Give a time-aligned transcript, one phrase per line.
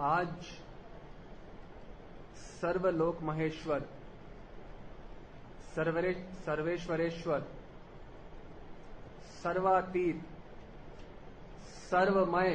[0.00, 0.28] आज
[2.60, 3.80] सर्वलोक महेश्वर
[5.74, 6.12] सर्वरे,
[6.46, 7.40] सर्वेश्वरेश्वर,
[9.42, 10.20] सर्वातीत,
[11.90, 12.54] सर्वमय,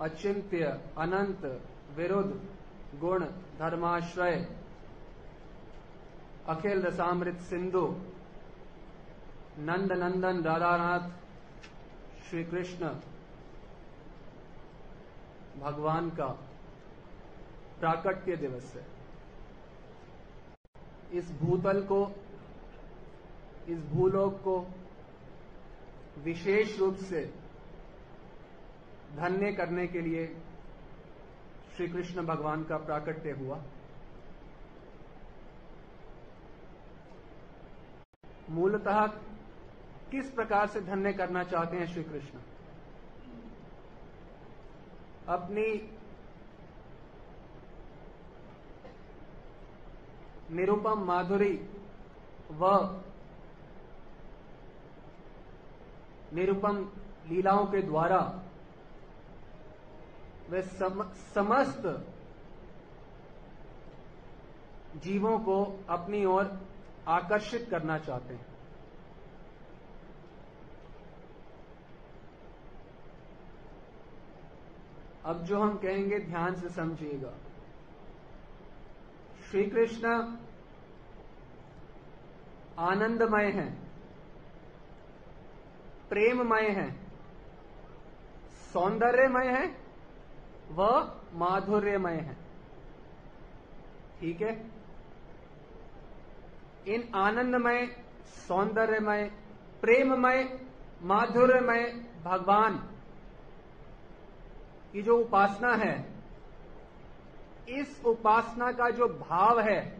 [0.00, 1.44] अचिंत्य, अनंत,
[1.96, 2.40] विरुद्ध,
[3.00, 3.24] गुण,
[3.58, 4.36] धर्माश्रय,
[6.48, 7.86] अखिल रसामृत सिंधु
[9.60, 11.10] नंद नंदन राधानाथ
[12.20, 12.88] श्री कृष्ण
[15.60, 16.26] भगवान का
[17.80, 18.86] प्राकट्य दिवस है।
[21.18, 22.04] इस भूतल को,
[23.68, 24.58] इस भूलोक को
[26.18, 27.24] विशेष रूप से
[29.16, 30.26] धन्य करने के लिए
[31.76, 33.62] श्री कृष्ण भगवान का प्राकट्य हुआ।
[38.50, 39.06] मूलतः
[40.10, 42.38] किस प्रकार से धन्य करना चाहते हैं श्री कृष्ण
[45.30, 45.66] अपनी
[50.50, 51.52] निरुपम माधुरी
[52.52, 52.70] व
[56.34, 56.76] निरुपम
[57.28, 58.20] लीलाओं के द्वारा
[60.50, 61.02] वे सम,
[61.34, 61.82] समस्त
[65.02, 66.58] जीवों को अपनी ओर
[67.08, 68.49] आकर्षित करना चाहते हैं।
[75.24, 77.32] अब जो हम कहेंगे, ध्यान से समझिएगा।
[79.50, 80.08] श्री कृष्ण
[82.78, 83.78] आनंदमय है,
[86.08, 86.90] प्रेममय है,
[88.72, 89.76] सौंदर्यमय है
[90.70, 90.82] व
[91.32, 92.36] माधुर्यमय है।
[94.20, 94.70] ठीक है?
[96.86, 97.86] इन आनंदमय,
[98.26, 99.30] सौंदर्यमय,
[99.80, 100.66] प्रेममय,
[101.02, 102.89] माधुर्यमय भगवान
[104.92, 105.94] की जो उपासना है,
[107.68, 109.98] इस उपासना का जो भाव है,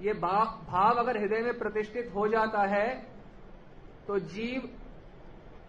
[0.00, 2.86] ये भाव अगर हृदय में प्रतिष्ठित हो जाता है
[4.06, 4.62] तो जीव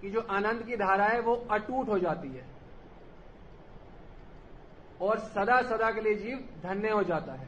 [0.01, 2.45] की जो आनंद की धारा है, वो अटूट हो जाती है।
[5.01, 7.47] और सदा सदा के लिए जीव धन्य हो जाता है।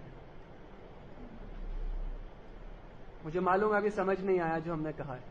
[3.23, 5.23] मुझे मालूम है, अभी समझ नहीं आया जो हमने कहा है।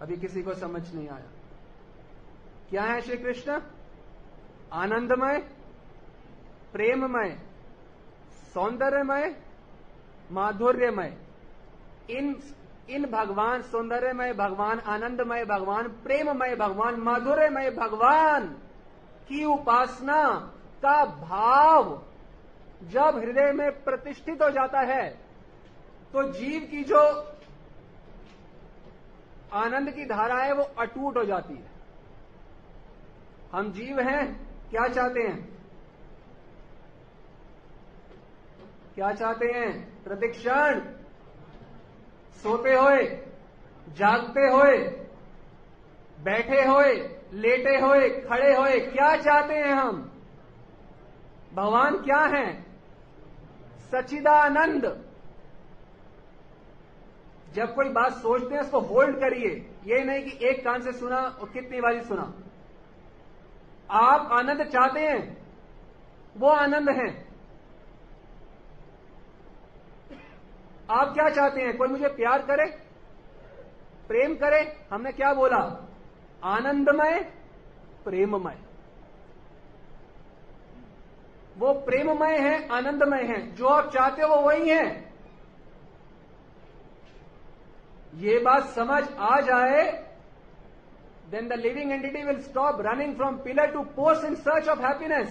[0.00, 1.30] अभी किसी को समझ नहीं आया।
[2.70, 3.60] क्या है श्री कृष्ण
[4.74, 5.38] आनंदमय,
[6.72, 7.36] प्रेममय,
[8.54, 9.34] सौंदर्यमय,
[10.32, 11.16] माधुर्यमय।
[12.10, 12.36] इन
[12.90, 18.48] इन भगवान सौंदर्यमय, भगवान आनंदमय, भगवान प्रेममय, भगवान माधुर्यमय, भगवान
[19.28, 20.22] की उपासना
[20.82, 22.02] का भाव
[22.82, 25.08] जब हृदय में प्रतिष्ठित हो जाता है
[26.12, 27.00] तो जीव की जो
[29.54, 31.74] आनंद की धारा है वो अटूट हो जाती है।
[33.52, 35.56] हम जीव हैं, क्या चाहते हैं?
[38.94, 40.02] क्या चाहते हैं?
[40.04, 40.80] प्रतिक्षण।
[42.42, 43.26] सोते हुए,
[43.88, 44.78] जागते हुए,
[46.20, 50.12] बैठे हुए, लेटे हुए, खड़े हुए, क्या चाहते हैं हम?
[51.54, 52.62] भगवान क्या है?
[53.92, 55.06] सचिदानंद
[57.54, 61.16] जब कोई बात सोचते हैं, उसको होल्ड करिए। ये नहीं कि एक कान से सुना
[61.16, 62.34] और कितनी बारी सुना।
[63.90, 65.46] आप आनंद चाहते हैं,
[66.36, 67.26] वो आनंद है।
[70.90, 71.76] आप क्या चाहते हैं?
[71.76, 72.66] कोई मुझे प्यार करे?
[74.08, 74.86] प्रेम करे?
[74.92, 75.88] हमने क्या बोला?
[76.44, 77.20] आनंदमय,
[78.04, 78.58] प्रेममय।
[81.58, 85.12] वो प्रेममय है, आनंदमय है। जो आप चाहते हो, वो वही है।
[88.14, 90.05] ये बात समझ आ जाए
[91.30, 95.30] then the living entity will stop running from pillar to post in search of happiness.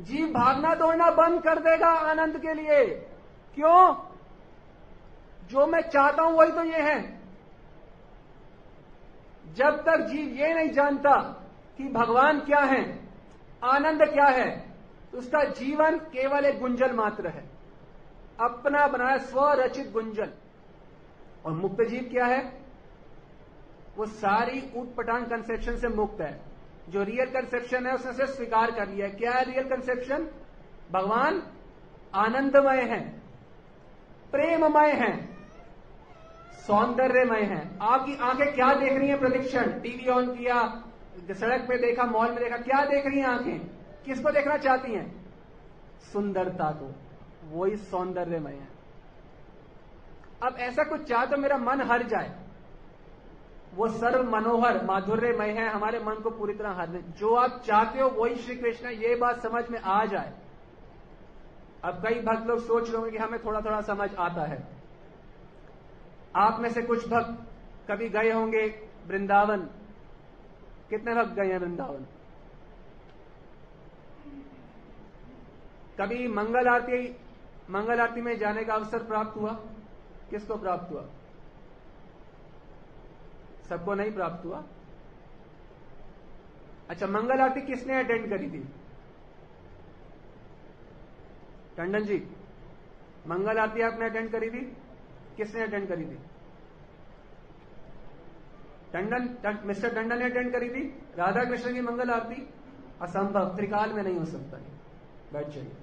[0.00, 2.84] जीव भागना दौड़ना बंद कर देगा आनंद के लिए
[3.56, 3.78] क्यों
[5.50, 6.98] जो मैं चाहता हूँ वही तो ये है
[9.56, 11.16] जब तक जीव ये नहीं जानता
[11.78, 12.82] कि भगवान क्या है
[13.64, 14.48] आनंद क्या है
[15.14, 17.44] उसका जीवन केवल एक गुंजल मात्र है
[18.40, 20.32] अपना बनाया स्वरचित गुंजल
[21.46, 22.40] और मुक्त जीव क्या है
[23.96, 26.40] वो सारी ऊट पटांग कंसेप्शन से मुक्त है।
[26.88, 30.28] जो रियल कंसेप्शन है, उसने से स्वीकार कर लिया क्या है रियल कंसेप्शन
[30.92, 31.42] भगवान
[32.14, 33.00] आनंदमय है,
[34.32, 35.12] प्रेममय है,
[36.58, 39.18] सौंदर्यमय है। आपकी आँखें क्या देख रही हैं?
[39.18, 40.62] प्रदीक्षण। टीवी ऑन किया,
[41.32, 43.58] सड़क पे देखा मॉल में देखा, क्या देख रही हैं आँखें?
[44.06, 45.06] किसको देखना चाहती हैं?
[46.12, 46.94] सुंदरता को।
[47.50, 48.68] वही सौंदर्यमय है।
[50.42, 52.34] अब ऐसा कुछ चाह तो मेरा मन हर जाए।
[53.76, 58.08] वो सर्व मनोहर माधुर्यमय है, हमारे मन को पूरी तरह हर जो आप चाहते हो,
[58.08, 60.32] वही श्री कृष्ण ये बात समझ में आ जाए।
[61.84, 64.66] अब कई भक्त लोग सोच रहे होंगे कि हमें थोड़ा थोड़ा समझ आता है।
[66.36, 67.46] आप में से कुछ भक्त
[67.90, 69.60] कभी गए होंगे वृंदावन?
[70.90, 72.06] कितने भक्त गए हैं वृंदावन?
[76.00, 77.16] कभी मंगल आरती
[77.70, 79.52] मंगल आरती में जाने का अवसर प्राप्त हुआ?
[80.30, 81.04] किसको प्राप्त हुआ?
[83.68, 84.62] सबको नहीं प्राप्त हुआ।
[86.90, 88.62] अच्छा मंगल आरती किसने अटेंड करी थी?
[91.76, 92.18] टंडन जी,
[93.26, 94.60] मंगल आरती आपने अटेंड करी थी?
[95.36, 96.18] किसने अटेंड करी थी?
[98.92, 100.82] टंडन मिस्टर टंडन ने अटेंड करी थी?
[101.16, 102.48] राधा कृष्ण की मंगल आरती?
[103.02, 104.64] असंभव, त्रिकाल में नहीं हो सकता है।
[105.32, 105.76] बैठ जाइए।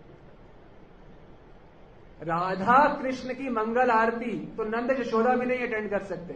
[2.22, 6.34] राधा कृष्ण की मंगल आरती तो नंद यशोदा भी नहीं अटेंड कर सकते।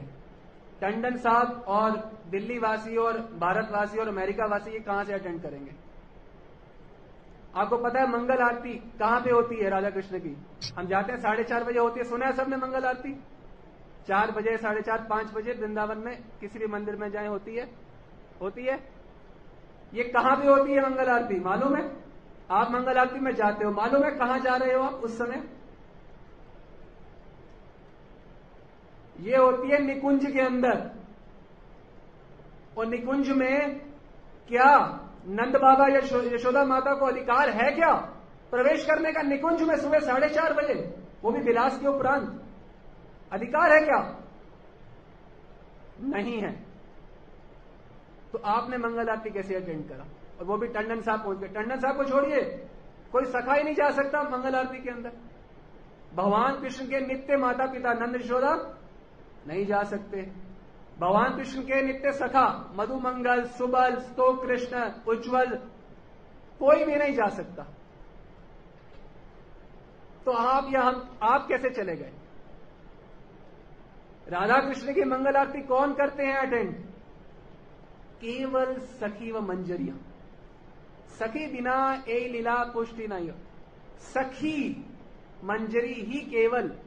[0.81, 5.71] टंडन साहब और दिल्ली वासी और भारतवासी और अमेरिका वासी ये कहाँ से अटेंड करेंगे?
[7.55, 10.37] आपको पता है मंगल आरती कहाँ पे होती है राधा कृष्ण की?
[10.77, 13.23] हम जाते हैं साढ़े चार बजे होती है। सुना है सबने मंगल आरती?
[14.07, 17.69] चार बजे, साढ़े चार, पाँच बजे वृंदावन में किसी भी मंदिर में जाए होती है?
[18.41, 18.89] होती है?
[19.93, 21.39] ये कहाँ पे होती है मंगल आरती?
[21.39, 21.91] मालूम है?
[22.51, 25.56] आप मंगल आरती में जाते हो। मालूम है कहाँ जा रहे हो आप उस समय?
[29.19, 30.91] ये होती है निकुंज के अंदर।
[32.77, 33.79] और निकुंज में
[34.47, 34.75] क्या?
[35.27, 35.99] नंद बाबा या
[36.35, 37.93] यशोदा माता को अधिकार है क्या?
[38.51, 42.43] प्रवेश करने का निकुंज में सुबह साढ़े चार बजे, वो भी बिलास के उपरांत।
[43.31, 44.23] अधिकार है क्या?
[46.01, 46.51] नहीं है।
[48.31, 50.05] तो आपने मंगल आरती कैसे अटेंड करा?
[50.39, 52.41] और वो भी टंडन साहब पहुँच गए। टंडन साहब को छोड़िए।
[53.11, 55.11] कोई सखा ही नहीं जा सकता मंगल आरती के अंदर।
[56.13, 58.76] भगवान कृष्ण के नित्य माता पिता नंद यशोदा
[59.47, 60.21] नहीं जा सकते।
[60.99, 65.55] भगवान कृष्ण के नित्य सखा, मधुमंगल, सुबल स्तो कृष्ण, उज्जवल,
[66.59, 67.63] कोई भी नहीं जा सकता।
[70.25, 72.11] तो आप या हम आप कैसे चले गए?
[74.29, 76.75] राधा कृष्ण की मंगल आरती कौन करते हैं अटेंड?
[78.21, 79.95] केवल सखी व मंजरिया।
[81.07, 83.31] सखी बिना ए लीला पुष्टि नहीं
[83.97, 84.85] सखी,
[85.43, 86.77] मंजरी ही केवल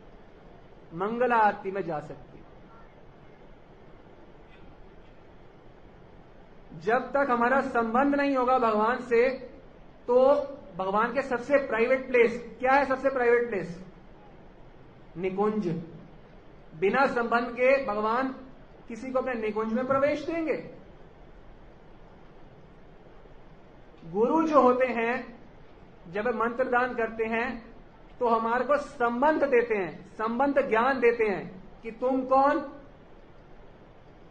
[0.94, 2.29] मंगला आरती में जा सकती।
[6.74, 9.28] जब तक हमारा संबंध नहीं होगा भगवान से
[10.08, 10.18] तो
[10.78, 13.78] भगवान के सबसे प्राइवेट प्लेस क्या है सबसे प्राइवेट प्लेस
[15.16, 15.66] निकुंज।
[16.80, 18.28] बिना संबंध के भगवान
[18.88, 20.56] किसी को अपने निकुंज में प्रवेश देंगे।
[24.04, 25.14] गुरु जो होते हैं,
[26.12, 27.48] जब मंत्र दान करते हैं
[28.20, 32.58] तो हमारे को संबंध देते हैं, संबंध ज्ञान देते हैं कि तुम कौन?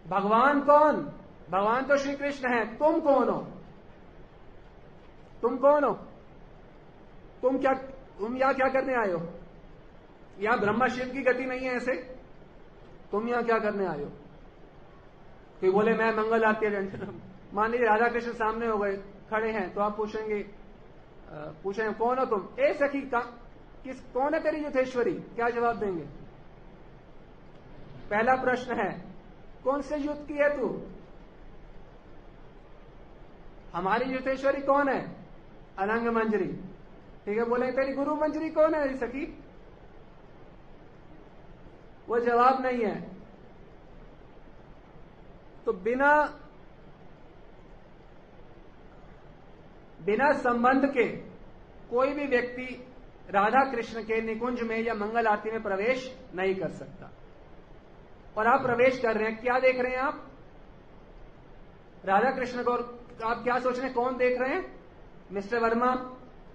[0.06, 1.02] भगवान कौन?
[1.50, 3.40] भगवान तो श्री कृष्ण है। तुम कौन हो?
[5.42, 5.92] तुम कौन हो?
[7.42, 7.74] तुम क्या,
[8.20, 9.22] तुम यहाँ क्या करने आए हो?
[10.40, 11.96] यहाँ ब्रह्मा शिव की गति नहीं है ऐसे?
[13.12, 14.10] तुम यहाँ क्या करने आए हो?
[15.62, 16.68] कोई बोले, मैं मंगल आरती
[17.54, 18.96] मान लीजिए राधा कृष्ण सामने हो गए,
[19.30, 20.40] खड़े हैं तो आप पूछेंगे
[21.64, 22.48] पूछेंगे कौन हो तुम?
[22.60, 23.20] ए सखी का,
[23.84, 25.14] किस, कौन है तेरी युद्धेश्वरी?
[25.14, 26.04] क्या जवाब देंगे?
[28.10, 28.92] पहला प्रश्न है,
[29.64, 30.68] कौन से युद्ध की है तू?
[33.74, 35.26] हमारी युद्धेश्वरी कौन है?
[35.80, 36.54] अनंग मंजरी।
[37.26, 38.98] ठीक है, बोले, तेरी गुरु मंजरी कौन है?
[38.98, 39.44] सखी?
[42.10, 43.02] वो जवाब नहीं है।
[45.66, 46.40] तो बिना
[50.06, 51.08] बिना संबंध के
[51.90, 52.94] कोई भी व्यक्ति
[53.30, 57.12] राधा कृष्ण के निकुंज में या मंगल आरती में प्रवेश नहीं कर सकता।
[58.38, 60.28] और आप प्रवेश कर रहे हैं, क्या देख रहे हैं आप?
[62.06, 63.94] राधा कृष्ण को आप क्या सोच रहे हैं?
[63.94, 64.66] कौन देख रहे हैं?
[65.32, 65.94] Mister Verma,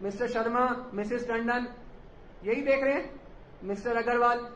[0.03, 1.67] mister Sharma, missus Tandon,
[2.45, 3.21] यही देख रहे हैं?
[3.65, 4.47] मिस्टर अग्रवाल,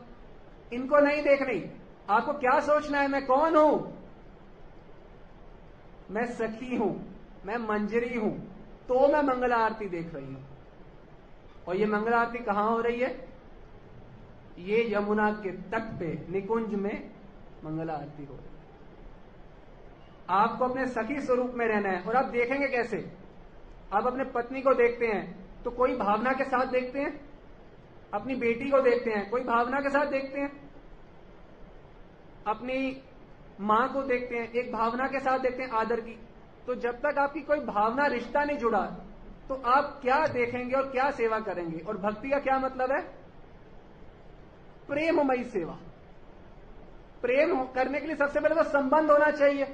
[0.73, 1.63] इनको नहीं देख रही।
[2.09, 3.07] आपको क्या सोचना है?
[3.07, 3.97] मैं कौन हूँ?
[6.11, 6.91] मैं सखी हूँ,
[7.45, 8.37] मैं मंजरी हूँ
[8.87, 10.45] तो मैं मंगला आरती देख रही हूँ।
[11.67, 13.09] और ये मंगला आरती कहाँ हो रही है?
[14.59, 17.09] ये यमुना के तट पे, निकुंज में
[17.63, 18.48] मंगला आरती हो रही है।
[20.29, 22.97] आपको अपने सखी स्वरूप में रहना है। और आप देखेंगे कैसे?
[23.93, 27.19] आप अपने पत्नी को देखते हैं तो कोई भावना के साथ देखते हैं?
[28.13, 30.51] अपनी बेटी को देखते हैं, कोई भावना के साथ देखते हैं?
[32.47, 33.01] अपनी
[33.61, 36.17] माँ को देखते हैं, एक भावना के साथ देखते हैं, आदर की।
[36.67, 38.85] तो जब तक आपकी कोई भावना, रिश्ता नहीं जुड़ा
[39.49, 41.79] तो आप क्या देखेंगे और क्या सेवा करेंगे?
[41.79, 43.01] और भक्ति का क्या मतलब है?
[44.87, 45.77] प्रेममयी सेवा।
[47.21, 49.65] प्रेम करने के लिए सबसे पहले तो संबंध होना चाहिए।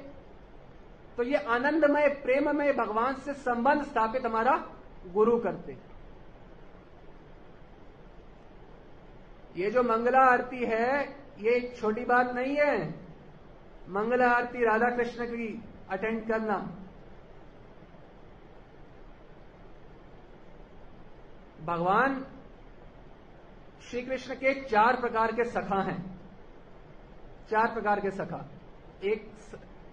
[1.16, 4.56] तो ये आनंदमय, प्रेममय भगवान से संबंध स्थापित हमारा
[5.06, 5.96] गुरु करते हैं।
[9.56, 11.04] ये जो मंगला आरती है,
[11.38, 12.88] ये छोटी बात नहीं है।
[13.88, 16.58] मंगला आरती राधा कृष्ण की अटेंड करना।
[21.64, 22.26] भगवान
[23.90, 26.20] श्री कृष्ण के चार प्रकार के सखा हैं।
[27.50, 28.48] चार प्रकार के सखा।
[29.04, 29.30] एक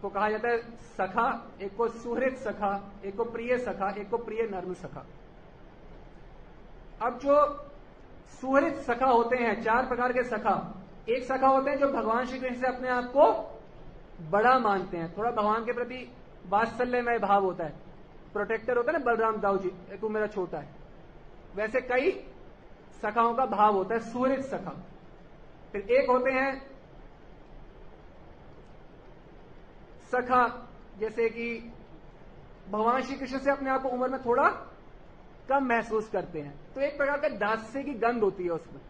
[0.03, 4.17] को कहा जाता है सखा, एक को सुहृत सखा, एक को प्रिय सखा, एक को
[4.17, 5.05] प्रिय नर्म सखा।
[7.01, 7.36] अब जो
[8.41, 12.39] सुहृत सखा होते हैं, चार प्रकार के सखा, एक सखा होते हैं जो भगवान श्री
[12.39, 13.25] कृष्ण से अपने आप को
[14.29, 16.12] बड़ा मानते हैं। थोड़ा भगवान के प्रति
[16.48, 17.74] वात्सल्यमय भाव होता है।
[18.33, 19.69] प्रोटेक्टर होता है ना, बलराम दाऊ जी
[20.01, 20.69] तू मेरा छोटा है।
[21.55, 22.12] वैसे कई
[23.01, 24.75] सखाओं का भाव होता है सूर्य सखा।
[25.72, 26.73] फिर एक होते हैं
[30.15, 31.74] सखा, जैसे कि
[32.70, 34.50] भगवान श्री कृष्ण से अपने आप को उम्र में थोड़ा
[35.50, 38.82] कम महसूस करते हैं। तो एक प्रकार का दास्य की गंध होती है उसमें।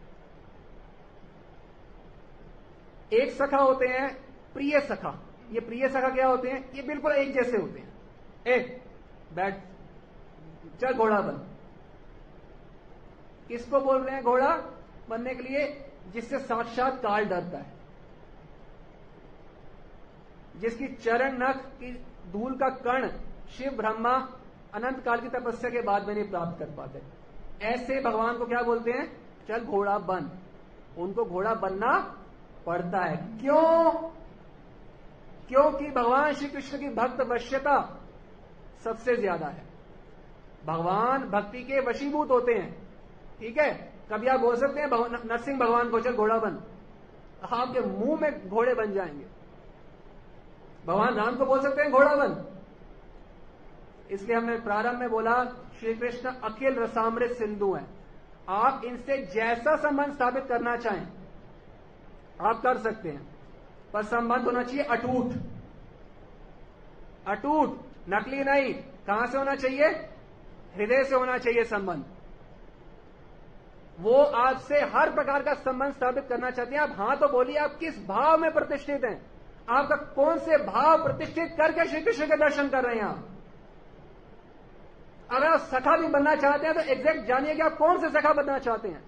[3.12, 6.72] एक सखा होते हैं, प्रिय सखा। ये प्रिय सखा क्या होते हैं?
[6.72, 7.92] ये बिल्कुल एक जैसे होते हैं।
[8.46, 8.82] ए,
[9.34, 9.58] बैठ।
[10.80, 11.54] चल, घोड़ा बन।
[13.48, 14.56] किसको बोल रहे हैं घोड़ा?
[15.08, 17.73] बनने के लिए जिससे साक्षात काल डरता है।
[20.56, 21.92] जिसकी चरण नख की
[22.32, 23.08] धूल का कण
[23.50, 24.12] शिव ब्रह्मा
[24.74, 27.24] अनंत काल की तपस्या के बाद में नहीं प्राप्त कर पाते
[27.62, 29.16] ऐसे भगवान को क्या बोलते हैं?
[29.48, 30.30] चल घोड़ा बन।
[30.98, 32.16] उनको घोड़ा बनना
[32.66, 33.92] पड़ता है। क्यों?
[35.48, 38.00] क्योंकि भगवान श्री कृष्ण की भक्त वश्यता
[38.84, 39.64] सबसे ज़्यादा है।
[40.66, 42.88] भगवान भक्ति के वशीभूत होते हैं।
[43.40, 43.92] ठीक है?
[44.12, 44.88] कभी आप बोल सकते हैं
[45.24, 46.62] नरसिंह भगवान को चल घोड़ा बन।
[47.52, 49.26] आपके मुँह में घोड़े बन जाएँगे।
[50.86, 52.44] भगवान राम को बोल सकते हैं घोड़ा बन
[54.10, 55.44] इसलिए हमने प्रारंभ में बोला
[55.78, 57.84] श्री कृष्ण अखिल रसामृत सिंधु है।
[58.48, 61.06] आप इनसे जैसा संबंध स्थापित करना चाहें,
[62.40, 63.34] आप कर सकते हैं।
[63.92, 65.32] पर संबंध होना चाहिए अटूट।
[67.28, 68.74] अटूट, नकली नहीं।
[69.06, 69.86] कहाँ से होना चाहिए?
[70.76, 72.04] हृदय से होना चाहिए संबंध।
[74.00, 77.76] वो आपसे हर प्रकार का संबंध स्थापित करना चाहते हैं। आप हाँ तो बोलिए, आप
[77.80, 79.33] किस भाव में प्रतिष्ठित हैं?
[79.68, 83.28] आपका कौन से भाव प्रतिष्ठित करके श्री कृष्ण के दर्शन कर रहे हैं आप?
[85.30, 88.32] अगर आप सखा भी बनना चाहते हैं तो एग्जैक्ट जानिए कि आप कौन से सखा
[88.32, 89.02] बनना चाहते हैं।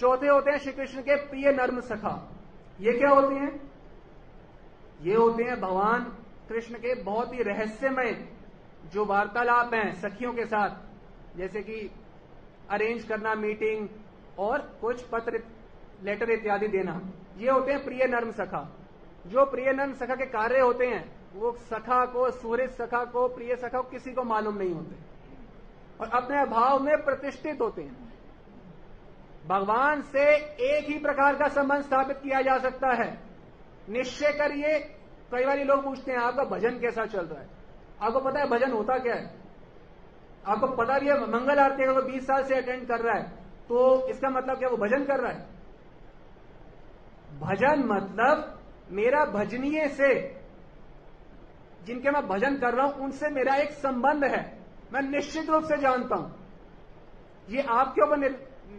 [0.00, 2.14] चौथे होते हैं श्री कृष्ण के प्रिय नर्म सखा।
[2.80, 3.70] ये क्या होते हैं?
[5.02, 6.04] ये होते हैं भगवान
[6.48, 8.12] कृष्ण के बहुत ही रहस्यमय
[8.86, 11.90] जो वार्तालाप हैं सखियों के साथ। जैसे कि
[12.70, 13.88] अरेंज करना मीटिंग
[14.38, 15.38] और कुछ पत्र
[16.02, 17.00] लेटर इत्यादि देना।
[17.38, 18.76] ये होते हैं प्रिय नर्म सखा।
[19.26, 23.56] जो प्रिय नर्म सखा के कार्य होते हैं, वो सखा को सूर्य सखा को, प्रिय
[23.56, 24.96] सखा को किसी को मालूम नहीं होते।
[26.00, 28.12] और अपने भाव में प्रतिष्ठित होते हैं।
[29.48, 33.18] भगवान से एक ही प्रकार का संबंध स्थापित किया जा सकता है।
[33.88, 34.78] निश्चय करिए,
[35.32, 37.48] कई बार लोग पूछते हैं, आपका भजन कैसा चल रहा है?
[38.02, 39.42] आपको पता है भजन होता क्या है?
[40.46, 43.30] आपको पता भी है, मंगल आरती अगर वो बीस साल से अटेंड कर रहा है
[43.68, 45.61] तो इसका मतलब क्या वो भजन कर रहा है?
[47.42, 50.40] भजन मतलब मेरा भजनीय से,
[51.84, 54.58] जिनके मैं भजन कर रहा हूँ, उनसे मेरा एक संबंध है।
[54.92, 56.46] मैं निश्चित रूप से जानता हूँ।
[57.50, 58.16] ये आपके ऊपर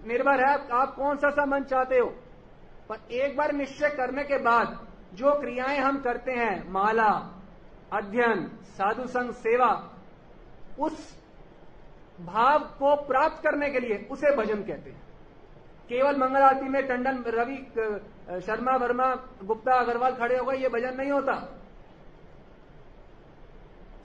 [0.07, 2.07] निर्भर है, आप कौन सा संबंध चाहते हो।
[2.89, 7.41] पर एक बार निश्चय करने के बाद जो क्रियाएँ हम करते हैं, माला,
[7.93, 9.97] अध्ययन, साधु संघ सेवा,
[10.79, 11.19] उस
[12.21, 15.12] भाव को प्राप्त करने के लिए उसे भजन कहते हैं।
[15.93, 17.55] केवल मंगल आरती में टंडन, रवि
[18.41, 21.33] शर्मा, वर्मा, गुप्ता, अग्रवाल खड़े हो गए, ये भजन नहीं होता।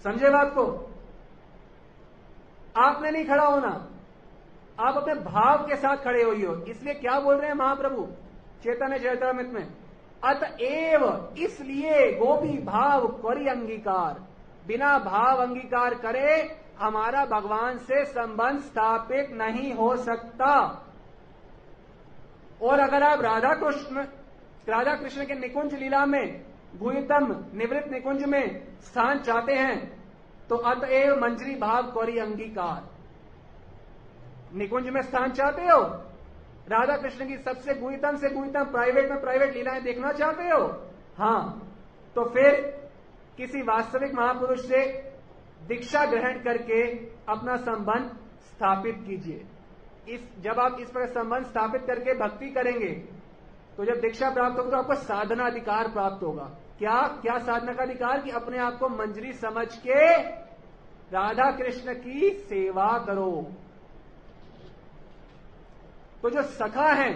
[0.04, 0.64] समझे बात को?
[2.76, 3.86] आपने नहीं खड़ा होना।
[4.80, 8.06] आप अपने भाव के साथ खड़े हुई हो। इसलिए क्या बोल रहे हैं महाप्रभु?
[8.62, 9.66] चेतन चैतामित में।
[10.24, 14.20] अतएव इसलिए गोपी भाव करी अंगीकार।
[14.66, 20.84] बिना भाव अंगीकार करे हमारा भगवान से संबंध स्थापित नहीं हो सकता।
[22.60, 24.04] और अगर आप राधा कृष्ण
[24.68, 26.44] राधा कृष्ण के निकुंज लीला में,
[26.76, 28.44] भूतम निवृत्त निकुंज में
[28.82, 29.76] स्थान चाहते हैं
[30.48, 32.82] तो अतएव मंजरी भाव कौरी अंगीकार।
[34.54, 35.80] निकुंज में स्थान चाहते हो?
[36.68, 40.64] राधा कृष्ण की सबसे गुहितम से गुहितम प्राइवेट में प्राइवेट लीलाएँ देखना चाहते हो?
[41.18, 41.62] हाँ
[42.16, 42.54] तो फिर
[43.36, 44.86] किसी वास्तविक महापुरुष से
[45.68, 46.82] दीक्षा ग्रहण करके
[47.28, 48.10] अपना संबंध
[48.46, 49.44] स्थापित कीजिए।
[50.08, 52.92] इस, जब आप इस पर संबंध स्थापित करके भक्ति करेंगे
[53.76, 56.44] तो जब दीक्षा प्राप्त होगी तो आपको साधना अधिकार प्राप्त होगा।
[56.78, 60.16] क्या क्या साधना का अधिकार कि अपने आप को मंजरी समझ के
[61.10, 63.30] राधा कृष्ण की सेवा करो।
[66.22, 67.12] तो जो सखा है,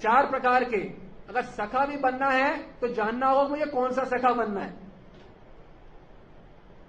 [0.00, 0.80] चार प्रकार के,
[1.28, 4.74] अगर सखा भी बनना है तो जानना होगा मुझे कौन सा सखा बनना है।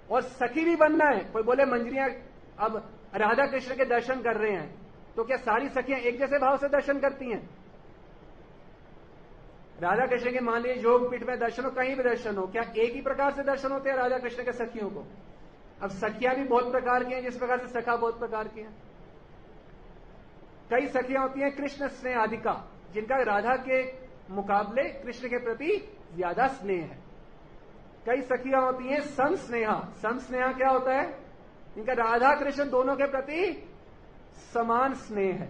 [0.10, 2.10] और सखी भी बनना है, कोई बोले, मंजरियाँ,
[2.60, 2.78] अब
[3.16, 4.83] राधा कृष्ण के दर्शन कर रहे हैं
[5.16, 7.42] तो क्या सारी सखियाँ एक जैसे भाव से दर्शन करती हैं?
[9.82, 12.62] राधा कृष्ण के मान लीजिए योग पीठ में दर्शन हो कहीं भी दर्शन हो, क्या
[12.64, 15.06] एक ही प्रकार से दर्शन होते हैं राधा कृष्ण के सखियों को?
[15.82, 18.74] अब सखियाँ भी बहुत प्रकार की हैं, जिस प्रकार से सखा बहुत प्रकार की हैं।
[20.70, 22.54] कई सखियाँ होती हैं कृष्ण स्नेह आदिका
[22.94, 23.82] जिनका राधा के
[24.30, 25.78] मुकाबले कृष्ण के प्रति
[26.16, 27.02] ज़्यादा स्नेह है।
[28.06, 31.06] कई सखियाँ होती हैं सम स्नेहा सम स्नेहा क्या होता है?
[31.78, 33.42] इनका राधा कृष्ण दोनों के प्रति
[34.54, 35.50] समान स्नेह है।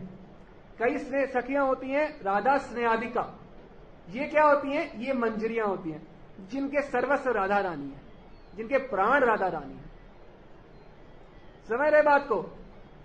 [0.80, 3.30] कई स्नेह सखियाँ होती हैं राधा स्नेहादिका।
[4.10, 5.00] ये क्या होती हैं?
[5.00, 6.02] ये मंजरियाँ होती हैं
[6.52, 8.02] जिनके सर्वस्व राधा रानी है
[8.56, 9.92] जिनके प्राण राधा रानी है।
[11.70, 12.42] समझ रहे बात को?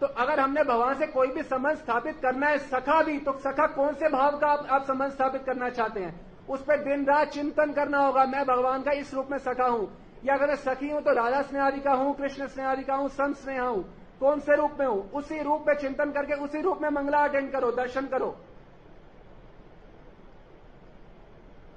[0.00, 3.66] तो अगर हमने भगवान से कोई भी संबंध स्थापित करना है सखा भी तो सखा
[3.66, 6.20] कौन से भाव का आप, आप संबंध स्थापित करना चाहते हैं?
[6.48, 9.88] उस पर दिन रात चिंतन करना होगा मैं भगवान का इस रूप में सखा हूँ।
[10.24, 13.84] या अगर सखी हूँ तो राधा स्नेहारिका हूँ कृष्ण स्नेहारिका हूँ संत स्नेहा हूँ।
[14.20, 15.10] कौन से रूप में हूँ?
[15.10, 18.38] उसी रूप में चिंतन करके उसी रूप में मंगला अटेंड करो, दर्शन करो।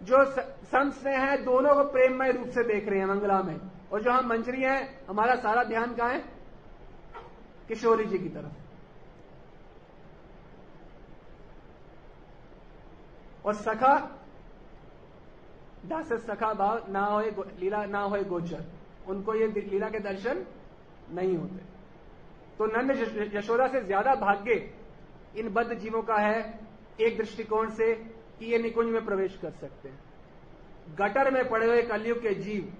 [0.03, 0.25] जो
[0.63, 3.62] संत स्नेह है, दोनों को प्रेममय रूप से देख रहे हैं मंगला में।
[3.93, 6.19] और जो हम मंजरी हैं, हमारा सारा ध्यान कहा है?
[7.67, 8.53] किशोरी जी की तरफ़।
[13.45, 14.19] और सखा,
[15.86, 17.19] दास सखा भाव, ना हो
[17.60, 18.65] लीला, ना हो गोचर।
[19.07, 20.45] उनको ये लीला के दर्शन
[21.12, 21.80] नहीं होते।
[22.62, 22.91] तो नंद
[23.34, 24.56] यशोदा से ज़्यादा भाग्य
[25.39, 26.41] इन बद्ध जीवों का है।
[27.01, 27.94] एक दृष्टिकोण से
[28.39, 32.72] कि ये निकुंज में प्रवेश कर सकते हैं। गटर में पड़े हुए कलयुग के जीव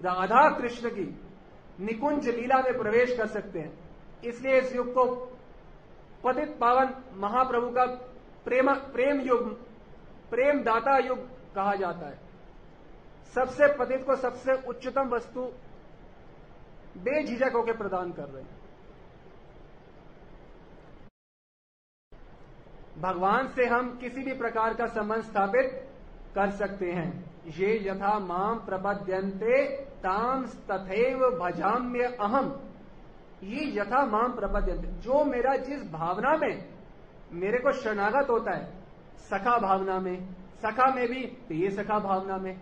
[0.00, 1.08] राधा कृष्ण की
[1.80, 3.72] निकुंज लीला में प्रवेश कर सकते हैं।
[4.24, 5.04] इसलिए इस युग को
[6.24, 7.84] पतित पावन महाप्रभु का
[8.44, 9.52] प्रेम प्रेम युग,
[10.30, 12.18] प्रेम दाता युग कहा जाता है।
[13.34, 15.52] सबसे पतित को सबसे उच्चतम वस्तु
[17.00, 18.62] बेझिझक होकर प्रदान कर रहे हैं।
[22.98, 25.70] भगवान से हम किसी भी प्रकार का संबंध स्थापित
[26.34, 27.10] कर सकते हैं।
[27.56, 29.64] ये यथा माम प्रपद्यंते
[30.00, 32.54] ताम तथेव भजाम्य अहम।
[33.44, 36.64] ये यथा माम प्रपद्यंते जो मेरा जिस भावना में
[37.32, 38.64] मेरे को शरणागत होता है,
[39.20, 40.28] सखा भावना में,
[40.58, 42.56] सखा में भी तो ये सखा भावना में,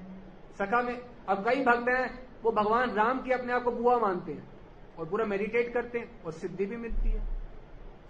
[0.58, 0.96] सखा में,
[1.28, 4.48] अब कई भक्त हैं, वो भगवान राम की अपने आप को बुआ मानते हैं
[4.98, 7.20] और पूरा मेडिटेट करते हैं, और सिद्धि भी मिलती है।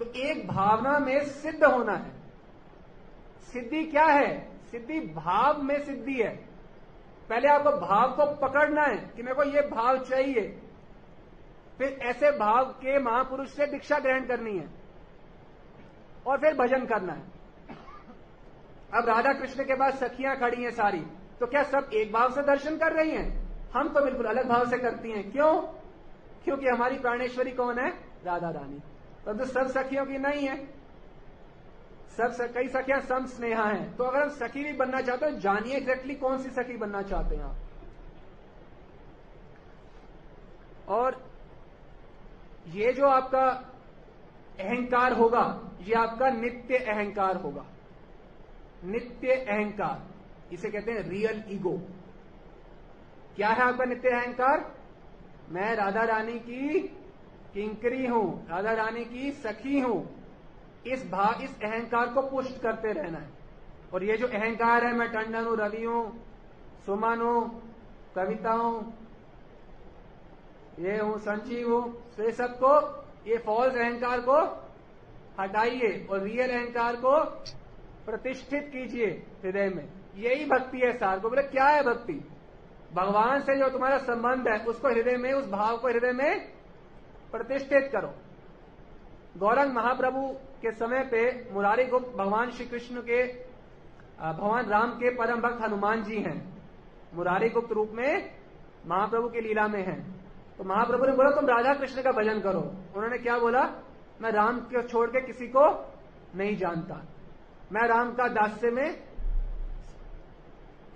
[0.03, 2.11] तो एक भावना में सिद्ध होना है।
[3.53, 4.31] सिद्धि क्या है?
[4.71, 6.35] सिद्धि भाव में सिद्धि है।
[7.29, 10.41] पहले आपको भाव को पकड़ना है कि मेरे को ये भाव चाहिए।
[11.79, 14.69] फिर ऐसे भाव के महापुरुष से दीक्षा ग्रहण करनी है
[16.27, 17.23] और फिर भजन करना है।
[18.95, 21.01] अब राधा कृष्ण के पास सखियाँ खड़ी हैं सारी
[21.41, 23.29] तो क्या सब एक भाव से दर्शन कर रही हैं?
[23.75, 25.61] हम तो बिल्कुल अलग भाव से करती हैं। क्यों?
[26.45, 27.91] क्योंकि हमारी प्राणेश्वरी कौन है?
[28.25, 28.81] राधा रानी।
[29.27, 30.57] तो सब सखियों की नहीं है।
[32.13, 35.39] सब सक, कई सखियाँ सम स्नेहा हैं। तो अगर हम सखी भी बनना चाहते हैं
[35.41, 37.57] जानिए एग्जैक्टली कौन सी सखी बनना चाहते हैं आप।
[40.89, 41.21] और
[42.69, 43.45] ये जो आपका
[44.61, 45.45] अहंकार होगा
[45.81, 47.65] ये आपका नित्य अहंकार होगा।
[48.85, 51.77] नित्य अहंकार इसे कहते हैं रियल ईगो
[53.37, 54.71] क्या है आपका नित्य अहंकार?
[55.49, 56.81] मैं राधा रानी की
[57.55, 59.99] किंकरी हूँ, राधा रानी की सखी हूँ।
[60.87, 63.31] इस भाव इस अहंकार को पुष्ट करते रहना है।
[63.95, 66.05] और ये जो अहंकार है, मैं टंडन हूँ रवि हूँ
[66.87, 67.41] सुमन हूँ
[68.17, 68.93] कविता हूँ
[70.79, 72.71] ये हूँ, संजीव हूँ तो ये सबको,
[73.27, 74.39] ये फॉल्स अहंकार को
[75.41, 77.19] हटाइए और रियल अहंकार को
[78.07, 79.07] प्रतिष्ठित कीजिए
[79.43, 82.13] हृदय में। यही भक्ति है सार को। बोले, क्या है भक्ति?
[82.93, 86.53] भगवान से जो तुम्हारा संबंध है, उसको हृदय में, उस भाव को हृदय में
[87.33, 88.15] प्रतिष्ठित करो।
[89.39, 90.29] गौरंग महाप्रभु
[90.63, 93.27] के समय पे मुरारी गुप्त भगवान श्री कृष्ण के
[94.33, 96.63] भगवान राम के परम भक्त हनुमान जी हैं।
[97.15, 98.31] मुरारी गुप्त रूप में
[98.87, 100.21] महाप्रभु की लीला में हैं।
[100.59, 102.61] तो महाप्रभु ने बोला, तुम राधा कृष्ण का भजन करो।
[102.97, 103.63] उन्होंने क्या बोला,
[104.21, 105.95] मैं राम को छोड़ के किसी को
[106.37, 106.95] नहीं जानता।
[107.73, 108.95] मैं राम का दास्य में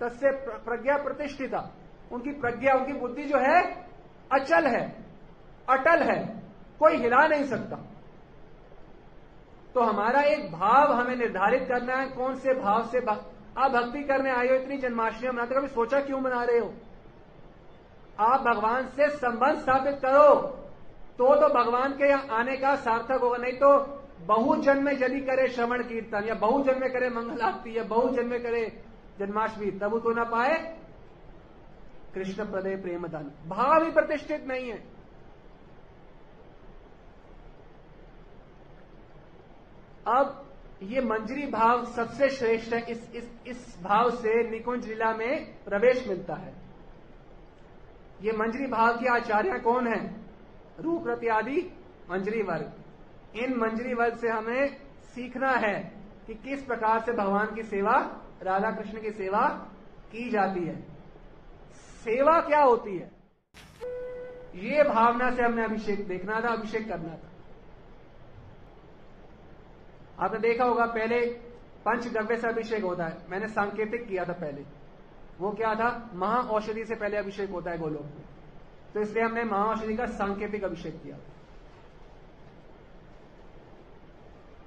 [0.03, 1.75] तस्य प्रज्ञा प्रतिष्ठिता।
[2.11, 3.87] उनकी प्रज्ञा, उनकी बुद्धि जो है,
[4.33, 5.06] अचल है।
[5.67, 6.17] अटल है,
[6.79, 7.75] कोई हिला नहीं सकता।
[9.75, 14.29] तो हमारा एक भाव हमें निर्धारित करना है, कौन से भाव से आप भक्ति करने
[14.31, 16.73] आए हो, इतनी जन्माष्टमी मनाते कभी सोचा क्यों मना रहे हो?
[18.21, 20.33] आप भगवान से संबंध स्थापित करो
[21.17, 23.69] तो तो भगवान के आने का सार्थक होगा, नहीं तो
[24.25, 28.43] बहुजन्म में यदि करे श्रवण कीर्तन, या बहुजन्म में करे मंगल आरती, या बहुजन्म में
[28.43, 28.65] करे
[29.19, 30.57] जन्माष्टमी, तब तो ना पाए
[32.13, 34.83] कृष्ण प्रदय प्रेम दान भाव ही प्रतिष्ठित नहीं है।
[40.07, 40.43] अब
[40.83, 46.07] ये मंजरी भाव सबसे श्रेष्ठ है, इस इस इस भाव से निकुंज लीला में प्रवेश
[46.07, 46.53] मिलता है।
[48.21, 50.15] ये मंजरी भाव के आचार्य कौन है?
[50.79, 51.71] रूप रति आदि
[52.11, 52.71] मंजरी वर्ग।
[53.35, 54.77] इन मंजरी वर्ग से हमें
[55.15, 55.93] सीखना है
[56.27, 57.97] कि किस प्रकार से भगवान की सेवा,
[58.43, 59.47] राधा कृष्ण की सेवा
[60.11, 60.81] की जाती है।
[62.03, 63.11] सेवा क्या होती है?
[64.55, 67.29] ये भावना से हमने अभिषेक देखना था, अभिषेक करना था।
[70.19, 71.25] आपने देखा होगा पहले
[71.85, 74.65] पंचगव्य से अभिषेक होता है। मैंने सांकेतिक किया था पहले।
[75.39, 76.09] वो क्या था?
[76.13, 78.23] महा औषधि से पहले अभिषेक होता है गोलोक में।
[78.93, 81.17] तो इसलिए हमने महा औषधि का सांकेतिक अभिषेक किया।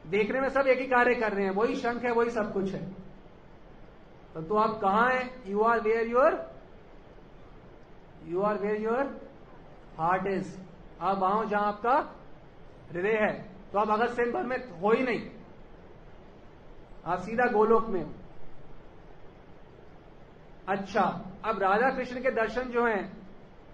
[0.07, 2.73] देखने में सब एक ही कार्य कर रहे हैं। वही शंख है वही सब कुछ
[2.73, 2.91] है।
[4.35, 5.51] तो, तो आप कहा है?
[5.51, 6.51] You are where your
[8.25, 9.31] you are where your
[9.99, 10.59] heart is
[11.01, 12.15] आप आओ जहाँ आपका
[12.93, 13.33] हृदय है।
[13.73, 15.40] तो आप अगर सेन भर में हो ही नहीं।
[17.07, 18.11] आप सीधा गोलोक में हो।
[20.69, 23.21] अच्छा अब राधा कृष्ण के दर्शन जो हैं,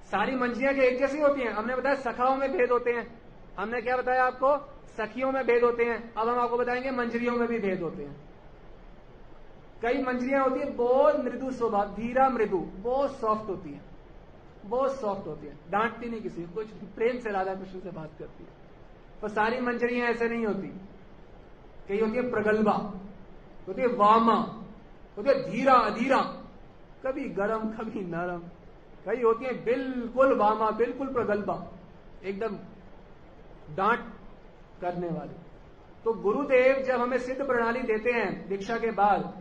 [0.04, 3.22] सारी मंजियाँ के एक जैसी होती हैं। हमने बताया सखाओं में भेद होते हैं।
[3.58, 4.72] हमने क्या बताया आपको?
[4.86, 8.16] सखियों में भेद होते हैं। अब हम आपको बताएँगे मंजरियों में भी भेद होते हैं।
[9.82, 13.80] कई मंजरियाँ होती है, बहुत मृदु स्वभाव, धीरा मृदु, बहुत सॉफ्ट होती है।
[14.64, 18.44] बहुत सॉफ्ट होती है। डांटती नहीं किसी कुछ प्रेम से राधा कृष्ण से बात करती
[18.44, 18.50] है।
[19.22, 20.68] पर सारी मंजरियाँ ऐसे नहीं होती।
[21.88, 22.94] कई होती है प्रगल्भा।
[23.66, 24.35] होती है वामा
[25.16, 26.18] होती है धीरा अधीरा,
[27.05, 28.42] कभी गरम, कभी नरम।
[29.07, 31.57] कई होती है बिल्कुल वामा, बिल्कुल प्रगल्भा,
[32.24, 32.57] एकदम
[33.76, 34.05] डांट
[34.81, 35.44] करने वाले।
[36.05, 39.33] तो गुरुदेव जब हमें सिद्ध प्रणाली देते हैं दीक्षा के बाद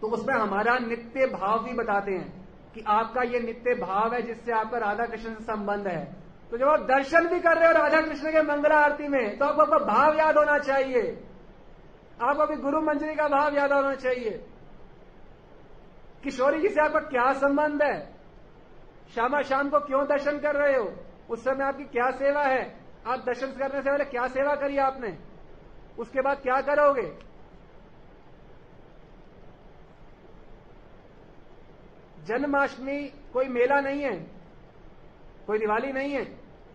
[0.00, 2.28] तो उसमें हमारा नित्य भाव भी बताते हैं
[2.74, 6.04] कि आपका ये नित्य भाव है जिससे आपका राधा कृष्ण से संबंध है।
[6.50, 9.44] तो जब आप दर्शन भी कर रहे हो राधा कृष्ण के मंगला आरती में तो
[9.44, 11.02] आपको आपका भाव याद होना चाहिए।
[12.22, 14.46] आपको अभी गुरु मंजरी का भाव याद होना चाहिए।
[16.24, 18.12] किशोरी जी से आपका क्या संबंध है?
[19.14, 20.92] श्यामा शाम को क्यों दर्शन कर रहे हो?
[21.30, 22.80] उस समय आपकी क्या सेवा है?
[23.06, 25.18] आप दर्शन करने से पहले क्या सेवा करी आपने?
[25.98, 27.18] उसके बाद क्या करोगे?
[32.24, 34.16] जन्माष्टमी कोई मेला नहीं है।
[35.46, 36.22] कोई दिवाली नहीं है।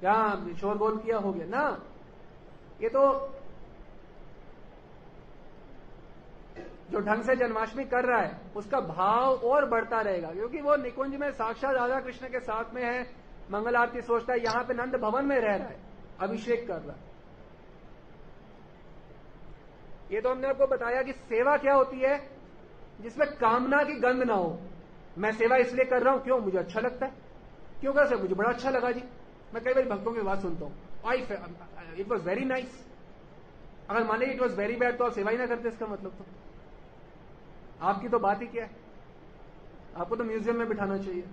[0.04, 1.84] यहाँ शोरगोल किया हो गया। ना।
[2.82, 3.34] ये तो
[6.90, 11.16] जो ढंग से जन्माष्टमी कर रहा है, उसका भाव और बढ़ता रहेगा। क्योंकि वो निकुंज
[11.16, 13.02] में साक्षात राधा कृष्ण के साथ में है,
[13.52, 15.80] मंगल आरती सोचता है, यहाँ पे नंद भवन में रह रहा है,
[16.20, 17.06] अभिषेक कर रहा है।
[20.12, 22.18] ये तो हमने आपको बताया कि सेवा क्या होती है,
[23.02, 24.58] जिसमें कामना की गंध ना हो।
[25.18, 26.40] मैं सेवा इसलिए कर रहा हूँ, क्यों?
[26.40, 27.12] मुझे अच्छा लगता है।
[27.82, 29.04] क्यों कैसे मुझे बड़ा अच्छा लगा जी।
[29.54, 30.74] मैं कई बार भक्तों की बात सुनता हूँ।
[31.06, 31.18] I
[31.98, 32.86] it was very nice
[33.90, 36.26] अगर मान इट वॉज़ वेरी बैड तो आप सेवा ही ना करते, इसका मतलब तो।
[37.82, 38.70] आपकी तो बात ही क्या है?
[39.98, 41.24] आपको तो म्यूज़ियम में बिठाना चाहिए।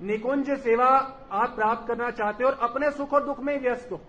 [0.00, 0.86] निकुंज सेवा
[1.32, 4.00] आप प्राप्त करना चाहते हो और अपने सुख और दुख में व्यस्त हो।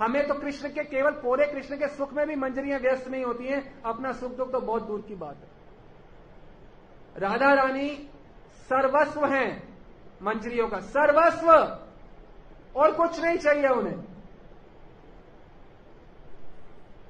[0.00, 3.46] हमें तो कृष्ण के, केवल पूरे कृष्ण के सुख में भी मंजरियाँ व्यस्त नहीं होती
[3.46, 7.88] हैं। अपना सुख दुख तो बहुत दूर की बात है। राधा रानी
[8.68, 9.62] सर्वस्व हैं
[10.22, 11.50] मंजरियों का। सर्वस्व
[12.76, 14.11] और कुछ नहीं चाहिए उन्हें।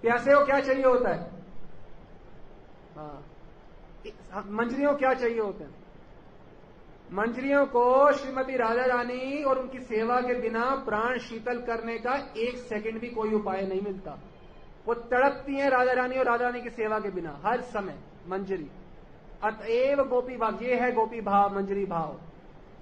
[0.03, 1.31] प्यासे को क्या चाहिए होता है?
[2.97, 5.75] हाँ। मंजरियों क्या चाहिए होते हैं?
[7.13, 12.57] मंजरियों को श्रीमती राजा रानी और उनकी सेवा के बिना प्राण शीतल करने का एक
[12.59, 14.19] सेकंड भी कोई उपाय नहीं मिलता।
[14.87, 18.69] वो तड़पती हैं राजा रानी और राजा रानी की सेवा के बिना, हर समय, मंजरी।
[19.45, 22.19] अतएव गोपी भाव, ये है गोपी भाव, मंजरी भाव,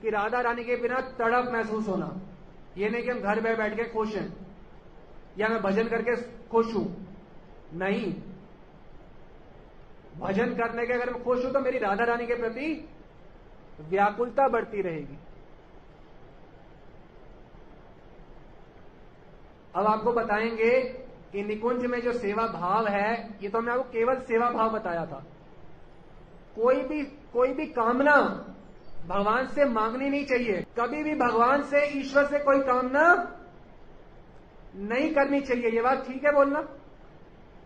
[0.03, 2.15] कि राधा रानी के बिना तड़प महसूस होना।
[2.79, 4.33] ये नहीं कि हम घर में बैठ के खुश हैं,
[5.39, 6.17] या मैं भजन करके
[6.49, 6.87] खुश हूँ।
[7.75, 8.15] नहीं।
[10.19, 12.89] भजन करने के अगर मैं खुश हूँ तो मेरी राधा रानी के प्रति
[13.81, 15.19] व्याकुलता बढ़ती रहेगी।
[19.75, 20.81] अब आपको बताएँगे
[21.33, 25.07] कि निकुंज में जो सेवा भाव है, ये तो हमने आपको केवल सेवा भाव बताया
[25.07, 25.25] था।
[26.57, 28.17] कोई भी कोई भी कामना
[29.07, 33.37] भगवान से मांगनी नहीं चाहिए। कभी भी भगवान से, ईश्वर से कोई कामना
[34.77, 36.69] नहीं करनी चाहिए। ये बात ठीक है बोलना?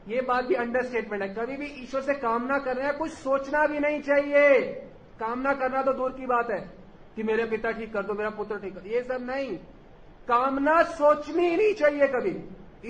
[0.08, 3.66] ये बात भी अंडरस्टेटमेंट है। कभी भी ईश्वर से कामना कर रहे हैं कुछ सोचना
[3.66, 4.60] भी नहीं चाहिए।
[5.20, 6.60] कामना करना तो दूर की बात है
[7.16, 9.56] कि मेरे पिता ठीक कर दो, मेरा पुत्र ठीक कर ये सब नहीं।
[10.28, 12.36] कामना सोचनी ही नहीं चाहिए कभी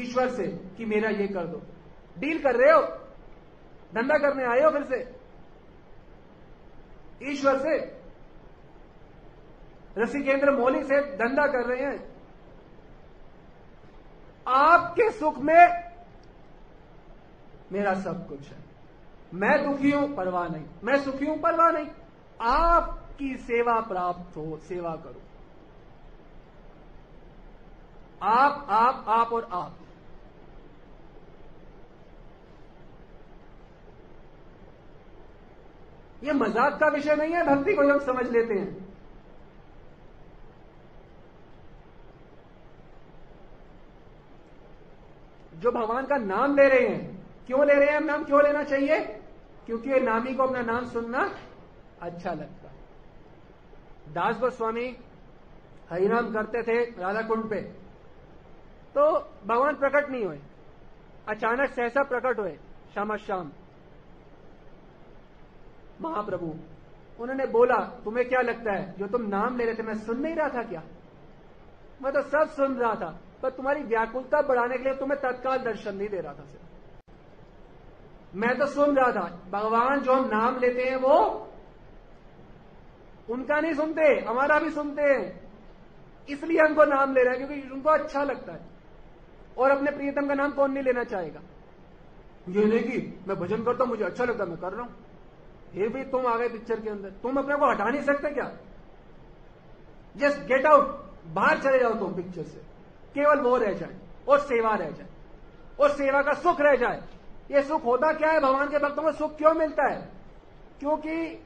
[0.02, 0.46] ईश्वर से
[0.76, 1.62] कि मेरा ये कर दो।
[2.18, 2.82] डील कर रहे हो?
[3.94, 5.14] धंधा करने आए हो फिर से?
[7.30, 7.78] ईश्वर से?
[9.98, 12.14] रसिकेंद्र मौली से धंधा कर रहे हैं।
[14.46, 15.83] आपके सुख में
[17.74, 18.58] मेरा सब कुछ है।
[19.34, 21.86] मैं दुखी हूँ, परवाह नहीं। मैं सुखी हूँ, परवाह नहीं।
[22.40, 25.20] आपकी सेवा प्राप्त हो, सेवा करो।
[28.22, 29.76] आप आप आप और आप।
[36.24, 38.84] ये मज़ाक का विषय नहीं है, भक्ति को हम समझ लेते हैं।
[45.54, 47.13] जो भगवान का नाम ले रहे हैं
[47.46, 47.96] क्यों ले रहे हैं?
[47.96, 49.00] हम नाम क्यों लेना चाहिए?
[49.66, 51.34] क्योंकि नामी को अपना नाम सुनना
[52.02, 52.74] अच्छा लगता। है
[54.14, 54.96] दास गोस्वामी
[55.90, 57.60] हरिनाम करते थे राधा कुंड पे।
[58.96, 60.38] तो भगवान प्रकट नहीं हुए।
[61.28, 62.58] अचानक सहसा प्रकट हुए
[62.94, 63.52] शाम श्याम।
[66.00, 66.54] महाप्रभु,
[67.20, 68.94] उन्होंने बोला, तुम्हें क्या लगता है?
[68.98, 70.82] जो तुम नाम ले रहे थे, मैं सुन नहीं रहा था क्या?
[72.02, 75.96] मैं तो सब सुन रहा था, पर तुम्हारी व्याकुलता बढ़ाने के लिए तुम्हें तत्काल दर्शन
[75.96, 76.73] नहीं दे रहा था सिर्फ़।
[78.34, 81.16] मैं तो सुन रहा था, भगवान जो हम नाम लेते हैं वो
[83.30, 85.40] उनका नहीं सुनते, हमारा भी सुनते हैं।
[86.28, 88.60] इसलिए हमको नाम ले रहे हैं, क्योंकि उनको अच्छा लगता है।
[89.58, 91.40] और अपने प्रियतम का नाम कौन नहीं लेना चाहेगा?
[92.48, 94.94] ये नहीं कि मैं भजन करता हूँ, मुझे अच्छा लगता मैं कर रहा हूँ।
[95.74, 98.50] ये भी तुम आ गए पिक्चर के अंदर। तुम अपने को हटा नहीं सकते क्या?
[100.16, 102.60] जस्ट गेट आउट बाहर चले जाओ तुम पिक्चर से।
[103.14, 103.96] केवल वो रह जाए,
[104.28, 105.08] और सेवा रह जाए।
[105.80, 107.02] और सेवा का सुख रह जाए।
[107.50, 108.40] ये सुख होता क्या है?
[108.40, 110.00] भगवान के भक्तों को सुख क्यों मिलता है?
[110.80, 111.42] क्योंकि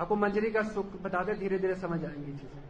[0.00, 2.62] आपको मंजरी का सुख बताते धीरे धीरे समझ आएँगी चीज़ें।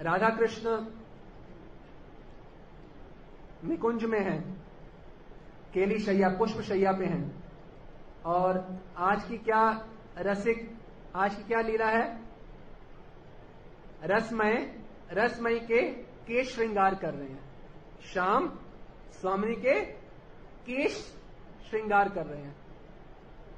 [0.00, 0.76] राधा कृष्ण
[3.64, 4.38] निकुंज में है,
[5.74, 7.44] केली शैया, पुष्प शैया पे हैं,
[8.26, 8.64] और
[8.96, 9.62] आज की क्या
[10.18, 10.70] रसिक,
[11.16, 12.25] आज की क्या लीला है?
[14.04, 14.80] रसमय
[15.12, 15.82] रसमय के
[16.26, 17.44] केश श्रृंगार कर रहे हैं।
[18.14, 18.58] शाम
[19.12, 19.80] स्वामी के
[20.66, 21.16] केश
[21.70, 22.56] श्रृंगार कर रहे हैं।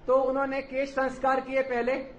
[0.06, 2.14] तो उन्होंने केश संस्कार किए पहले,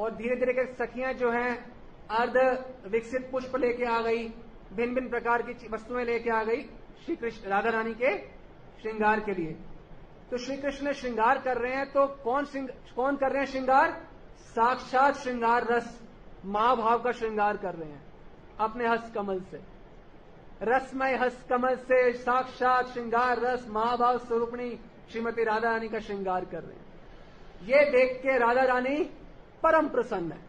[0.00, 1.72] और धीरे धीरे के सखियाँ जो हैं,
[2.10, 4.28] अर्ध विकसित पुष्प लेके आ गई
[4.72, 6.62] भिन्न भिन्न प्रकार की वस्तुएँ लेके आ गई
[7.04, 8.18] श्री कृष्ण राधा रानी के
[8.82, 9.56] श्रृंगार के लिए।
[10.30, 12.44] तो श्री कृष्ण श्रृंगार कर रहे हैं तो कौन
[12.96, 14.06] कौन कर रहे हैं श्रृंगार?
[14.38, 15.99] साक्षात श्रृंगार रस।
[16.44, 18.02] महाभाव का श्रृंगार कर रहे हैं,
[18.60, 19.60] अपने हस्त कमल से।
[20.62, 24.70] रसमय हस्त कमल से साक्षात श्रृंगार, रस महाभाव स्वरूपणी
[25.12, 26.88] श्रीमती राधा रानी का श्रृंगार कर रहे हैं।
[27.62, 28.96] ये देख के राधा रानी
[29.62, 30.40] परम प्रसन्न है,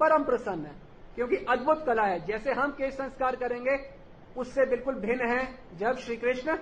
[0.00, 0.74] परम प्रसन्न है,
[1.14, 3.76] क्योंकि अद्भुत कला है। जैसे हम केश संस्कार करेंगे,
[4.36, 6.56] उससे बिल्कुल भिन्न है जब श्री कृष्ण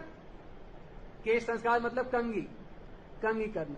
[1.24, 2.40] केश संस्कार मतलब कंगी
[3.22, 3.76] कंगी करना।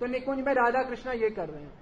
[0.00, 1.74] तो निकुंज में राधा कृष्ण ये कर रहे हैं।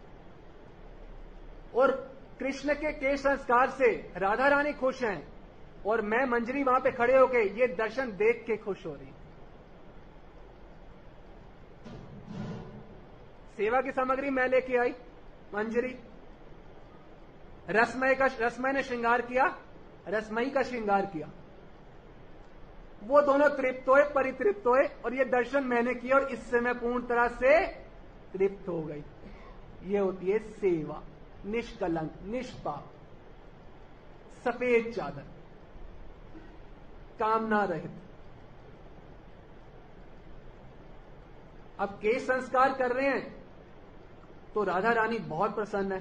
[1.74, 5.26] और कृष्ण के केश संस्कार से राधा रानी खुश हैं
[5.86, 9.12] और मैं मंजरी वहाँ पे खड़े होके ये दर्शन देख के खुश हो रही
[13.56, 14.90] सेवा की सामग्री मैं लेके आई,
[15.54, 15.94] मंजरी।
[17.70, 19.44] रसमय का, रसमय ने श्रृंगार किया,
[20.08, 21.28] रसमयी का श्रृंगार किया।
[23.04, 27.06] वो दोनों तृप्त हुए, परितृप्त हुए और ये दर्शन मैंने किया और इससे मैं पूर्ण
[27.06, 27.66] तरह से
[28.32, 29.02] तृप्त हो गई।
[29.84, 31.02] ये होती है सेवा।
[31.46, 32.90] निष्कलंक निष्पाप
[34.44, 35.26] सफ़ेद चादर
[37.18, 37.90] कामना रहित।
[41.78, 43.22] अब केश संस्कार कर रहे हैं
[44.54, 46.00] तो राधा रानी बहुत प्रसन्न है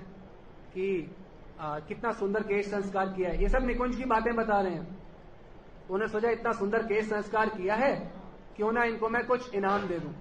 [0.74, 1.16] कि
[1.60, 5.02] आ, कितना सुंदर केश संस्कार किया है। ये सब निकुंज की बातें बता रहे हैं।
[5.90, 7.96] उन्हें सोचा इतना सुंदर केश संस्कार किया है
[8.56, 10.14] क्यों ना इनको मैं कुछ इनाम दे दूँ।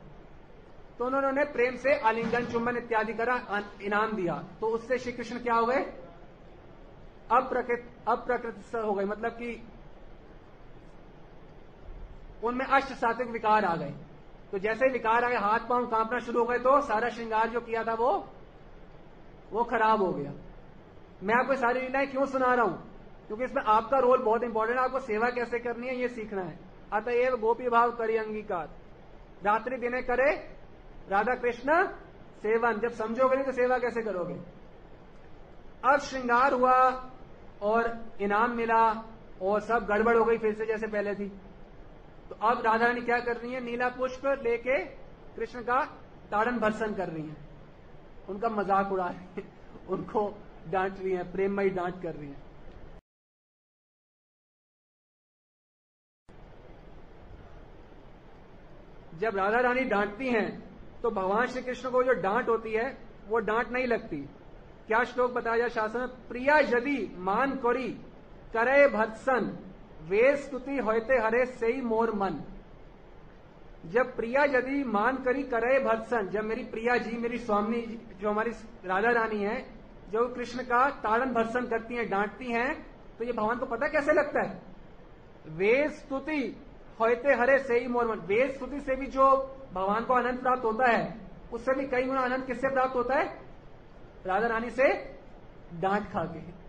[0.98, 3.36] तो उन्होंने प्रेम से आलिंगन, चुंबन इत्यादि करा
[3.82, 5.82] इनाम दिया। तो उससे श्री कृष्ण क्या हो गए?
[7.32, 9.62] अप्रकृत अप्रकृत हो गए। मतलब कि
[12.44, 13.92] उनमें अष्ट सात्विक विकार आ गए।
[14.52, 17.84] तो जैसे विकार आए, हाथ पाँव कांपना शुरू हो गए तो सारा श्रृंगार जो किया
[17.84, 18.12] था वो
[19.52, 20.32] वो खराब हो गया।
[21.22, 22.78] मैं आपको सारी लीलाएँ क्यों सुना रहा हूँ?
[23.26, 26.58] क्योंकि इसमें आपका रोल बहुत इंपॉर्टेंट है। आपको सेवा कैसे करनी है, ये सीखना है।
[26.92, 28.68] अतएव गोपी भाव करी अंगीकार
[29.42, 30.30] रात्रि दिने करे
[31.12, 31.86] राधा कृष्ण
[32.42, 34.34] सेवन जब समझोगे नहीं तो सेवा कैसे करोगे?
[35.84, 37.10] अब श्रृंगार हुआ
[37.62, 39.10] और इनाम मिला
[39.42, 41.28] और सब गड़बड़ हो गई फिर से जैसे पहले थी।
[42.28, 43.60] तो अब राधा रानी क्या कर रही है?
[43.60, 44.84] नीला पुष्प लेके
[45.36, 45.84] कृष्ण का
[46.30, 47.36] ताड़न भर्सन कर रही है।
[48.28, 49.52] उनका मज़ाक उड़ा रही है।
[49.88, 50.38] उनको
[50.70, 52.52] डांट रही है, प्रेममयी डांट कर रही है।
[59.14, 60.71] जब राधा रानी डांटती हैं
[61.02, 62.96] तो भगवान श्री कृष्ण को जो डांट होती है,
[63.28, 64.16] वो डांट नहीं लगती।
[64.86, 66.06] क्या श्लोक बताया जाए शासन?
[66.28, 67.88] प्रिया यदि मान कोरी,
[68.54, 69.56] करे भत्सन
[70.08, 72.40] वे स्तुति होते हरे से मोर मन।
[73.86, 77.80] जब प्रिया यदि मान करी, करे भत्सन जब मेरी प्रिया जी, मेरी स्वामी,
[78.20, 78.50] जो हमारी
[78.84, 79.64] राधा रानी है,
[80.10, 82.74] जो कृष्ण का ताड़न भत्सन करती हैं, डांटती हैं
[83.18, 84.60] तो ये भगवान को पता कैसे लगता है?
[85.48, 86.56] वे स्तुति
[87.08, 90.90] होते हरे से ही मोर वेद स्तुति से भी जो भगवान को आनंद प्राप्त होता
[90.90, 91.18] है,
[91.52, 93.38] उससे भी कई गुना आनंद किससे प्राप्त होता है?
[94.26, 95.18] राधा रानी से
[95.74, 96.62] डांट खा के।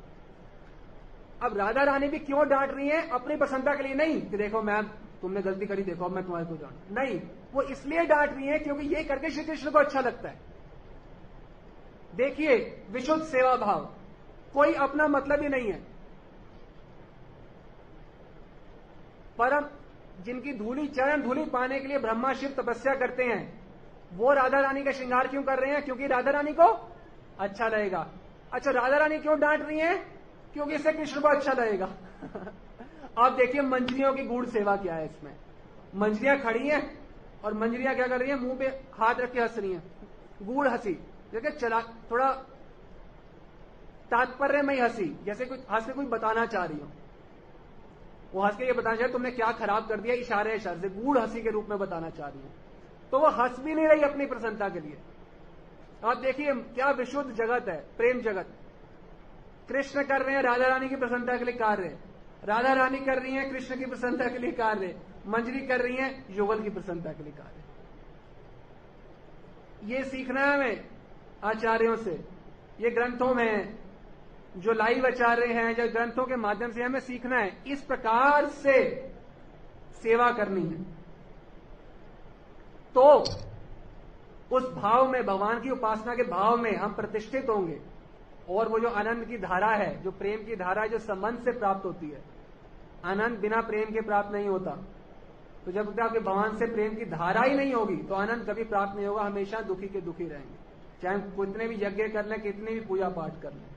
[1.46, 3.10] अब राधा रानी भी क्यों डांट रही है?
[3.10, 4.84] अपनी प्रसन्नता के लिए नहीं। कि देखो, मैम,
[5.22, 7.22] तुमने गलती करी, देखो मैं तुम्हारे को डांट नहीं,
[7.54, 10.40] वो इसलिए डांट रही है क्योंकि ये करके श्री कृष्ण को अच्छा लगता है।
[12.16, 13.94] देखिए, विशुद्ध सेवा भाव
[14.54, 15.84] कोई अपना मतलब ही नहीं है।
[19.38, 19.66] परम
[20.22, 23.64] जिनकी धूली, चरण धूली पाने के लिए ब्रह्मा, शिव तपस्या करते हैं,
[24.14, 25.86] वो राधा रानी का श्रृंगार क्यों कर रहे हैं?
[25.86, 26.92] क्योंकि राधा रानी को
[27.40, 28.08] अच्छा लगेगा।
[28.54, 29.98] अच्छा राधा रानी क्यों डांट रही है?
[30.54, 31.90] क्योंकि इससे कृष्ण को अच्छा लगेगा।
[33.18, 35.36] आप देखिए मंजरियों की गुड़ सेवा क्या है इसमें।
[35.96, 37.08] मंजरियाँ खड़ी हैं
[37.46, 38.40] और मंजरियाँ क्या कर रही हैं?
[38.40, 39.84] मुँह पे हाथ रख के हंस रही हैं।
[40.42, 40.94] गुड़ हँसी।
[41.32, 42.32] देखिए, चला, थोड़ा
[44.12, 46.88] तात्पर्य में हँसी, जैसे कुछ, हंस के कुछ बताना चाह रही हो।
[48.34, 50.16] वो हंस के ये बताना चाह तुमने क्या खराब कर दिया?
[50.16, 52.50] इशारे इशारे से। गूढ़ हँसी के रूप में बताना चाह रही है।
[53.12, 54.98] तो वो हंस भी नहीं रही अपनी प्रसन्नता के लिए।
[56.06, 58.48] आप देखिए, क्या विशुद्ध जगत है, प्रेम जगत।
[59.70, 61.98] कृष्ण कर रहे हैं, राधा रानी की प्रसन्नता के लिए कार्य
[62.44, 66.26] राधा रानी कर रही है, कृष्ण की प्रसन्नता के लिए कार्य मंजरी कर रही है,
[66.30, 67.64] युगल की प्रसन्नता के लिए कार्य
[69.94, 70.88] ये सीखना है हमें,
[71.44, 72.12] आचार्यों से।
[72.80, 73.83] ये ग्रंथों में
[74.58, 78.76] जो लाइव आचार्य हैं, जो ग्रंथों के माध्यम से हमें सीखना है, इस प्रकार से
[80.04, 80.82] सेवा करनी है।
[82.96, 83.04] तो
[84.52, 87.80] उस भाव में, भगवान की उपासना के भाव में हम प्रतिष्ठित होंगे
[88.50, 91.52] और वो जो आनंद की धारा है, जो प्रेम की धारा है, जो संबंध से
[91.52, 92.22] प्राप्त होती है,
[93.06, 94.72] आनंद बिना प्रेम के प्राप्त नहीं होता।
[95.66, 98.64] तो जब तक आपके भगवान से प्रेम की धारा ही नहीं होगी तो आनंद कभी
[98.64, 100.56] प्राप्त नहीं होगा, हमेशा दुखी के दुखी रहेंगे।
[101.04, 103.73] चाहे कितने भी यज्ञ कर लें, कितने भी पूजा पाठ कर लें।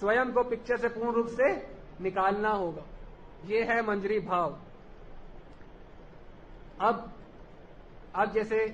[0.00, 1.52] स्वयं को पिक्चर से पूर्ण रूप से
[2.00, 2.84] निकालना होगा।
[3.46, 4.58] ये है मंजरी भाव।
[6.80, 7.10] अब
[8.14, 8.64] अब जैसे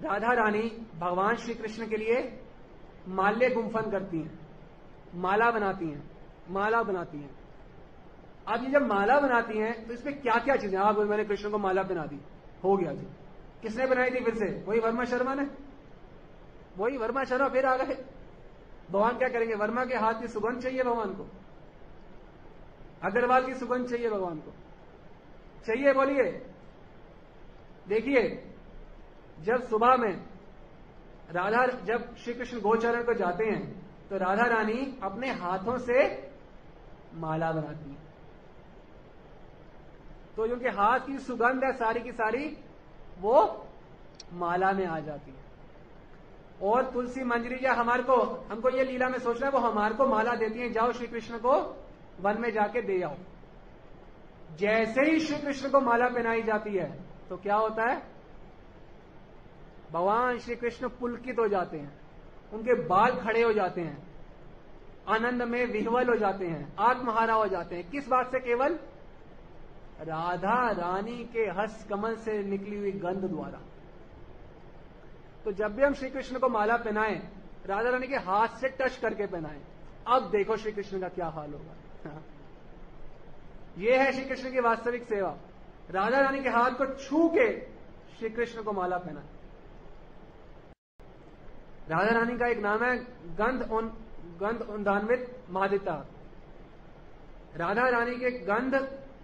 [0.00, 0.62] राधा रानी
[0.98, 2.20] भगवान श्री कृष्ण के लिए
[3.10, 4.38] माल्य गुम्फन करती हैं,
[5.14, 6.02] माला बनाती हैं,
[6.50, 7.30] माला बनाती हैं।
[8.46, 11.58] अब ये जब माला बनाती हैं तो इसमें क्या क्या चीज़ें आप मैंने कृष्ण को
[11.58, 12.20] माला बना दी।
[12.64, 13.06] हो गया जी।
[13.62, 14.46] किसने बनाई थी फिर से?
[14.68, 15.46] वही वर्मा शर्मा ने?
[16.78, 18.04] वही वर्मा शर्मा फिर आ गए।
[18.90, 19.54] भगवान क्या करेंगे?
[19.54, 21.26] वर्मा के हाथ की सुगंध चाहिए भगवान को?
[23.04, 24.52] अग्रवाल की सुगंध चाहिए भगवान को?
[25.66, 26.32] चाहिए, बोलिए।
[27.88, 28.54] देखिए,
[29.40, 30.24] जब सुबह में
[31.30, 35.98] राधा, जब श्री कृष्ण गोचरण को जाते हैं तो राधा रानी अपने हाथों से
[37.14, 37.96] माला बनाती है।
[40.36, 42.56] तो उनके हाथ की सुगंध है, सारी की सारी,
[43.20, 43.66] वो
[44.32, 45.47] माला में आ जाती है।
[46.62, 48.14] और तुलसी मंजरी, या हमारे को,
[48.50, 51.38] हमको ये लीला में सोचना है, वो हमारे को माला देती है, जाओ श्री कृष्ण
[51.38, 51.52] को
[52.20, 53.16] वन में जाके दे आओ।
[54.58, 56.90] जैसे ही श्री कृष्ण को माला पहनाई जाती है
[57.28, 57.96] तो क्या होता है?
[59.92, 61.92] भगवान श्री कृष्ण पुलकित हो जाते हैं,
[62.52, 64.06] उनके बाल खड़े हो जाते हैं,
[65.08, 68.78] आनंद में विह्वल हो जाते हैं, आत्महारा हो जाते हैं। किस बात से केवल?
[70.00, 73.60] राधा रानी के हस्त कमल से निकली हुई गंध द्वारा।
[75.44, 77.18] तो जब भी हम श्री कृष्ण को माला पहनाएँ,
[77.66, 79.60] राधा रानी के हाथ से टच करके पहनाएँ,
[80.06, 82.20] अब देखो श्री कृष्ण का क्या हाल होगा।
[83.78, 85.36] यह है श्री कृष्ण की वास्तविक सेवा।
[85.90, 87.48] राधा रानी के हाथ को छू के
[88.18, 89.22] श्री कृष्ण को माला पहना
[91.88, 92.96] राधा रानी का एक नाम है
[93.34, 93.86] गंध उन,
[94.40, 95.94] गंध उन्दान्वित मादिता।
[97.56, 98.74] राधा रानी के गंध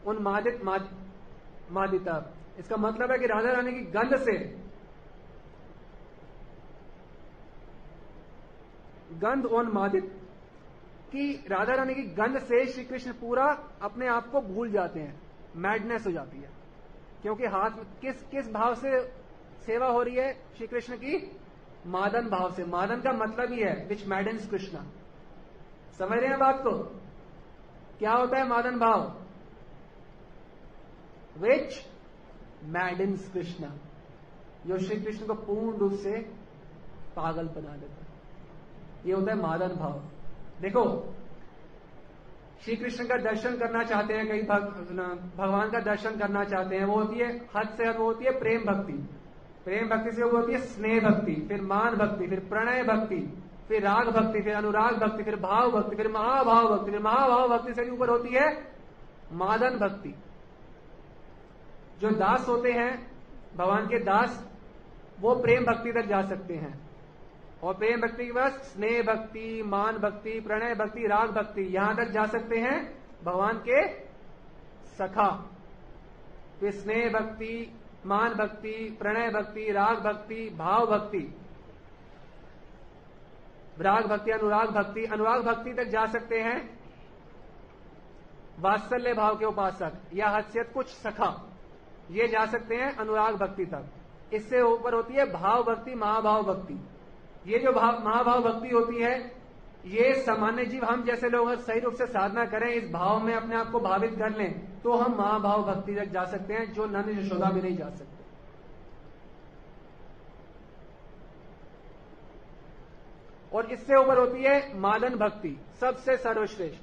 [0.06, 2.14] उन्मादित मादिता।
[2.58, 4.36] इसका मतलब है कि राधा रानी की गंध से
[9.18, 10.20] गंध उन्मादित
[11.12, 15.22] कि राधा रानी की गंध से श्री कृष्ण पूरा अपने आप को भूल जाते हैं।
[15.56, 16.50] मैडनेस हो जाती है।
[17.22, 19.08] क्योंकि हाथ किस किस भाव से
[19.66, 20.32] सेवा हो रही है?
[20.56, 21.40] श्री कृष्ण की
[21.86, 24.86] मादन भाव से। मादन का मतलब ही है विच मैडन्स कृष्णा
[25.98, 27.00] समझ रहे हैं बात को?
[27.98, 29.22] क्या होता है मादन भाव?
[31.38, 31.86] विच
[32.64, 33.76] मैडन्स कृष्णा
[34.66, 36.18] जो श्री कृष्ण को पूर्ण रूप से
[37.16, 38.03] पागल बना देता है।
[39.06, 40.00] ये होता है मादन भाव।
[40.60, 40.84] देखो
[42.64, 44.62] श्री कृष्ण का दर्शन करना चाहते हैं कई भग,
[45.36, 48.30] भगवान का दर्शन करना चाहते हैं वो होती है हद से हद वो होती है
[48.38, 48.92] प्रेम भक्ति।
[49.64, 53.18] प्रेम भक्ति से वो होती है स्नेह भक्ति फिर मान भक्ति फिर प्रणय भक्ति
[53.68, 57.74] फिर राग भक्ति फिर अनुराग भक्ति फिर भाव भक्ति फिर महाभाव भक्ति फिर महाभाव भक्ति
[57.74, 58.48] से ऊपर होती है
[59.32, 60.14] मादन भक्ति।
[62.00, 62.90] जो दास होते हैं
[63.56, 64.42] भगवान के दास
[65.20, 66.72] वो प्रेम भक्ति तक जा सकते हैं।
[67.64, 72.10] और प्रेम भक्ति के बाद स्नेह भक्ति, मान भक्ति, प्रणय भक्ति, राग भक्ति, यहाँ तक
[72.10, 72.76] जा सकते हैं
[73.24, 73.86] भगवान के
[74.96, 75.28] सखा।
[76.60, 77.54] फिर स्नेह भक्ति,
[78.06, 81.22] मान भक्ति, प्रणय भक्ति, राग भक्ति, भाव भक्ति,
[83.80, 86.58] राग भक्ति, अनुराग भक्ति अनुराग भक्ति तक जा सकते हैं
[88.60, 91.30] वात्सल्य भाव के उपासक या हसियत कुछ सखा।
[92.10, 96.78] ये जा सकते हैं अनुराग भक्ति तक। इससे ऊपर होती है भाव भक्ति, महाभाव भक्ति।
[97.44, 99.14] ये जो भाव, महाभाव भक्ति होती है,
[99.86, 103.56] ये सामान्य जीव हम जैसे लोग सही रूप से साधना करें, इस भाव में अपने
[103.56, 107.08] आप को भावित कर लें तो हम महाभाव भक्ति तक जा सकते हैं, जो नंद
[107.10, 108.22] यशोदा में नहीं जा सकते।
[113.52, 116.80] और इससे ऊपर होती है मादन भक्ति, सबसे सर्वश्रेष्ठ।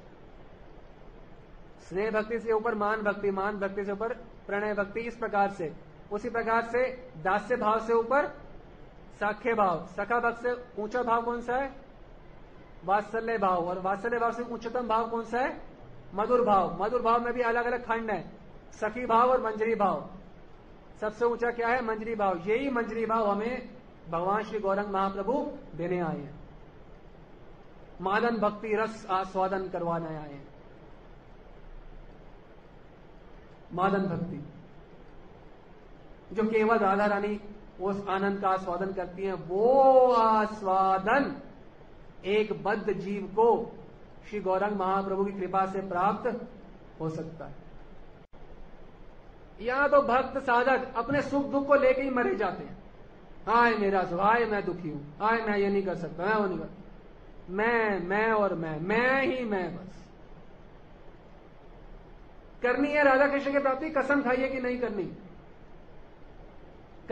[1.82, 4.12] स्नेह भक्ति से ऊपर, मान भक्ति मान भक्ति से ऊपर,
[4.46, 5.72] प्रणय भक्ति, इस प्रकार से।
[6.12, 6.84] उसी प्रकार से
[7.22, 8.26] दास्य भाव से ऊपर
[9.20, 11.76] साख्य भाव। सखा भक्त से ऊँचा भाव कौन सा है?
[12.84, 15.62] वात्सल्य भाव। और वात्सल्य भाव से उच्चतम भाव कौन सा है?
[16.14, 18.30] मधुर भाव। मधुर भाव में भी अलग अलग खंड है।
[18.72, 20.10] सखी भाव और मंजरी भाव।
[21.00, 21.84] सबसे ऊँचा क्या है?
[21.84, 23.68] मंजरी भाव। यही मंजरी भाव हमें
[24.10, 26.42] भगवान श्री गौरंग महाप्रभु देने आए हैं।
[28.00, 30.48] मादन भक्ति रस आस्वादन करवाने आए हैं।
[33.72, 34.44] मादन भक्ति।
[36.32, 37.40] जो केवल राधा रानी
[37.82, 41.34] उस आनंद का आस्वादन करती हैं। वो आस्वादन
[42.26, 43.46] एक बद्ध जीव को
[44.28, 46.26] श्री गौरंग महाप्रभु की कृपा से प्राप्त
[47.00, 47.60] हो सकता है।
[49.60, 52.76] यहाँ तो भक्त साधक अपने सुख दुख को लेके ही मरे जाते हैं।
[53.52, 56.46] आय मेरा सुख आय मैं दुखी हूँ आय मैं ये नहीं कर सकता, मैं वो
[56.46, 56.68] नहीं कर
[57.50, 60.04] मैं मैं और मैं मैं ही मैं बस।
[62.62, 65.04] करनी है राधा कृष्ण की प्राप्ति, कसम खाइए कि नहीं करनी।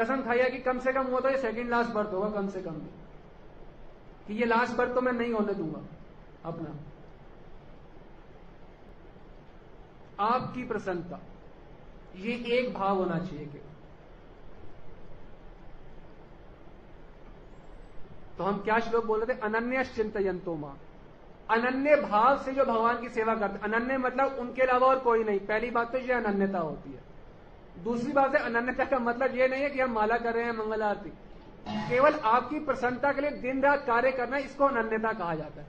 [0.01, 2.62] कसम खाइए कि कम से कम वो तो ये सेकंड लास्ट बर्थ होगा, कम से
[2.62, 2.76] कम।
[4.26, 5.80] कि ये लास्ट बर्थ तो मैं नहीं होने दूँगा,
[6.44, 6.76] अपना।
[10.26, 11.18] आपकी प्रसन्नता,
[12.16, 13.68] ये एक भाव होना चाहिए केवल
[18.38, 19.40] तो हम क्या श्लोक बोल रहे थे?
[19.40, 20.78] अनन्य चिंतयंतो माँ।
[21.51, 25.40] अनन्य भाव से जो भगवान की सेवा करते अनन्य मतलब उनके अलावा और कोई नहीं।
[25.40, 27.09] पहली बात तो ये अनन्यता होती है।
[27.83, 30.53] दूसरी बात है अनन्यता का मतलब ये नहीं है कि हम माला कर रहे हैं
[30.53, 31.11] मंगल आरती।
[31.89, 35.68] केवल आपकी प्रसन्नता के लिए दिन रात कार्य करना इसको अनन्यता कहा जाता है।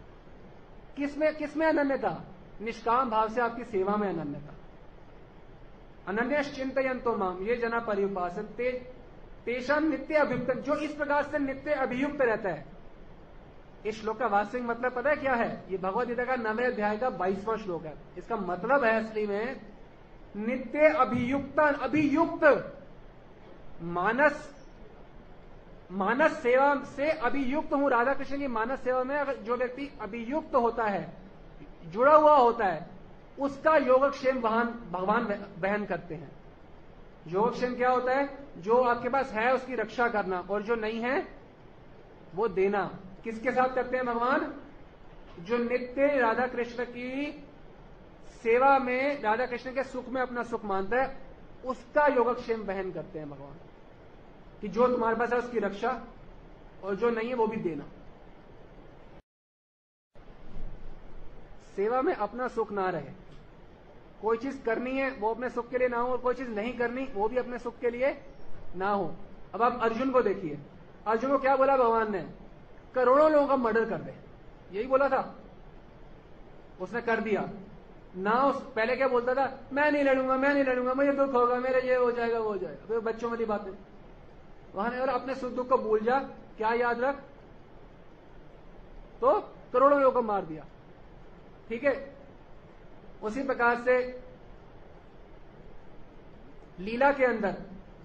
[0.97, 2.17] किसमें किसमें अनन्यता?
[2.61, 4.53] निष्काम भाव से आपकी सेवा में अनन्यता।
[6.07, 8.71] अनन्य चिंतयंतो माम ये जना परिपास ते,
[9.47, 12.65] नित्य अभियुक्त जो इस प्रकार से नित्य अभियुक्त रहता है।
[13.85, 15.63] इस श्लोक का वास्तविक मतलब पता है क्या है?
[15.69, 19.70] ये भगवदगीता का नवे अध्याय का बाईसवां श्लोक है। इसका मतलब है असली में
[20.35, 22.73] नित्य अभियुक्त अभियुक्त।
[23.81, 24.65] मानस
[25.91, 30.83] मानस सेवा से अभियुक्त हूँ। राधा कृष्ण की मानस सेवा में जो व्यक्ति अभियुक्त होता
[30.83, 31.13] है,
[31.85, 32.87] जुड़ा हुआ होता है,
[33.39, 35.23] उसका योगक्षेम वाहन भगवान
[35.59, 36.31] बहन करते हैं।
[37.27, 38.37] योगक्षेम क्या होता है?
[38.57, 41.27] जो आपके पास है, उसकी रक्षा करना, और जो नहीं है,
[42.35, 44.53] वो देना। किसके साथ करते हैं भगवान?
[45.39, 47.43] जो नित्य राधा कृष्ण की
[48.43, 51.17] सेवा में राधा कृष्ण के सुख में अपना सुख मानता है,
[51.65, 53.55] उसका योगक्षेम बहन करते हैं भगवान।
[54.61, 56.03] कि जो तुम्हारे पास है उसकी रक्षा,
[56.83, 57.83] और जो नहीं है वो भी देना।
[61.75, 63.11] सेवा में अपना सुख ना रहे।
[64.21, 66.77] कोई चीज़ करनी है, वो अपने सुख के लिए ना हो, और कोई चीज़ नहीं
[66.77, 68.23] करनी, वो भी अपने सुख के लिए
[68.75, 69.15] ना हो।
[69.53, 70.59] अब आप अर्जुन को देखिए।
[71.07, 72.29] अर्जुन को क्या बोला भगवान ने?
[72.95, 74.15] करोड़ों लोगों का मर्डर कर दे।
[74.71, 75.35] यही बोला था।
[76.81, 77.49] उसने कर दिया।
[78.17, 79.59] ना उस, पहले क्या बोलता था?
[79.73, 82.57] मैं नहीं लड़ूँगा, मैं नहीं लड़ूँगा, मुझे दुख होगा, मेरे ये हो जाएगा, वो हो
[82.57, 83.71] जाएगा। तो बच्चों वाली बातें।
[84.75, 86.19] वहाँ और अपने सुख दुख को भूल जा,
[86.57, 87.15] क्या याद रख?
[89.21, 89.39] तो
[89.73, 90.65] करोड़ों लोगों को मार दिया।
[91.69, 92.15] ठीक है?
[93.23, 94.21] उसी प्रकार से
[96.79, 97.55] लीला के अंदर,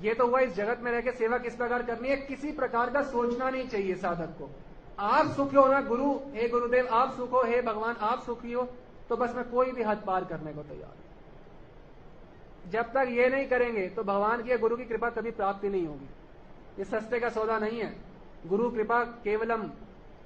[0.00, 2.16] ये तो हुआ इस जगत में रहकर सेवा किस प्रकार करनी है?
[2.16, 4.50] किसी प्रकार का सोचना नहीं चाहिए साधक को।
[4.98, 8.68] आप सुखी हो ना गुरु, हे गुरुदेव, आप सुख हो, हे भगवान, आप सुखी हो।
[9.08, 13.46] तो बस मैं कोई भी हद पार करने को तैयार हूँ। जब तक ये नहीं
[13.48, 16.08] करेंगे तो भगवान की या गुरु की कृपा कभी प्राप्ति नहीं होगी।
[16.78, 17.94] ये सस्ते का सौदा नहीं है।
[18.46, 19.70] गुरु कृपा केवलम,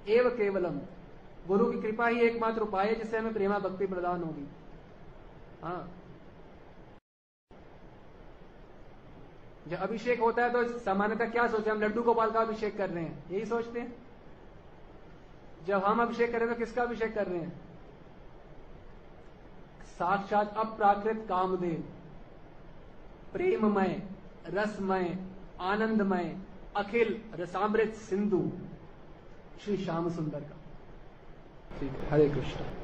[0.09, 0.81] एव केवलम।
[1.47, 4.47] गुरु की कृपा ही एकमात्र उपाय है, जिससे हमें प्रेमा भक्ति प्रदान होगी।
[5.63, 5.91] हाँ।
[9.69, 11.77] जब अभिषेक होता है तो सामान्यतः क्या सोचते हैं?
[11.77, 13.95] हम लड्डू गोपाल का अभिषेक कर रहे हैं। यही सोचते हैं।
[15.67, 17.70] जब हम अभिषेक कर तो किसका अभिषेक कर रहे हैं?
[20.01, 21.85] साक्षात अप्राकृत कामदेव।
[23.33, 24.03] प्रेममय,
[24.47, 25.17] रसमय,
[25.61, 26.39] आनंदमय,
[26.77, 28.53] अखिल रसामृत सिंधु।
[29.65, 30.57] श्री श्याम सुंदर का।
[31.81, 32.80] ठीक हरे कृष्ण।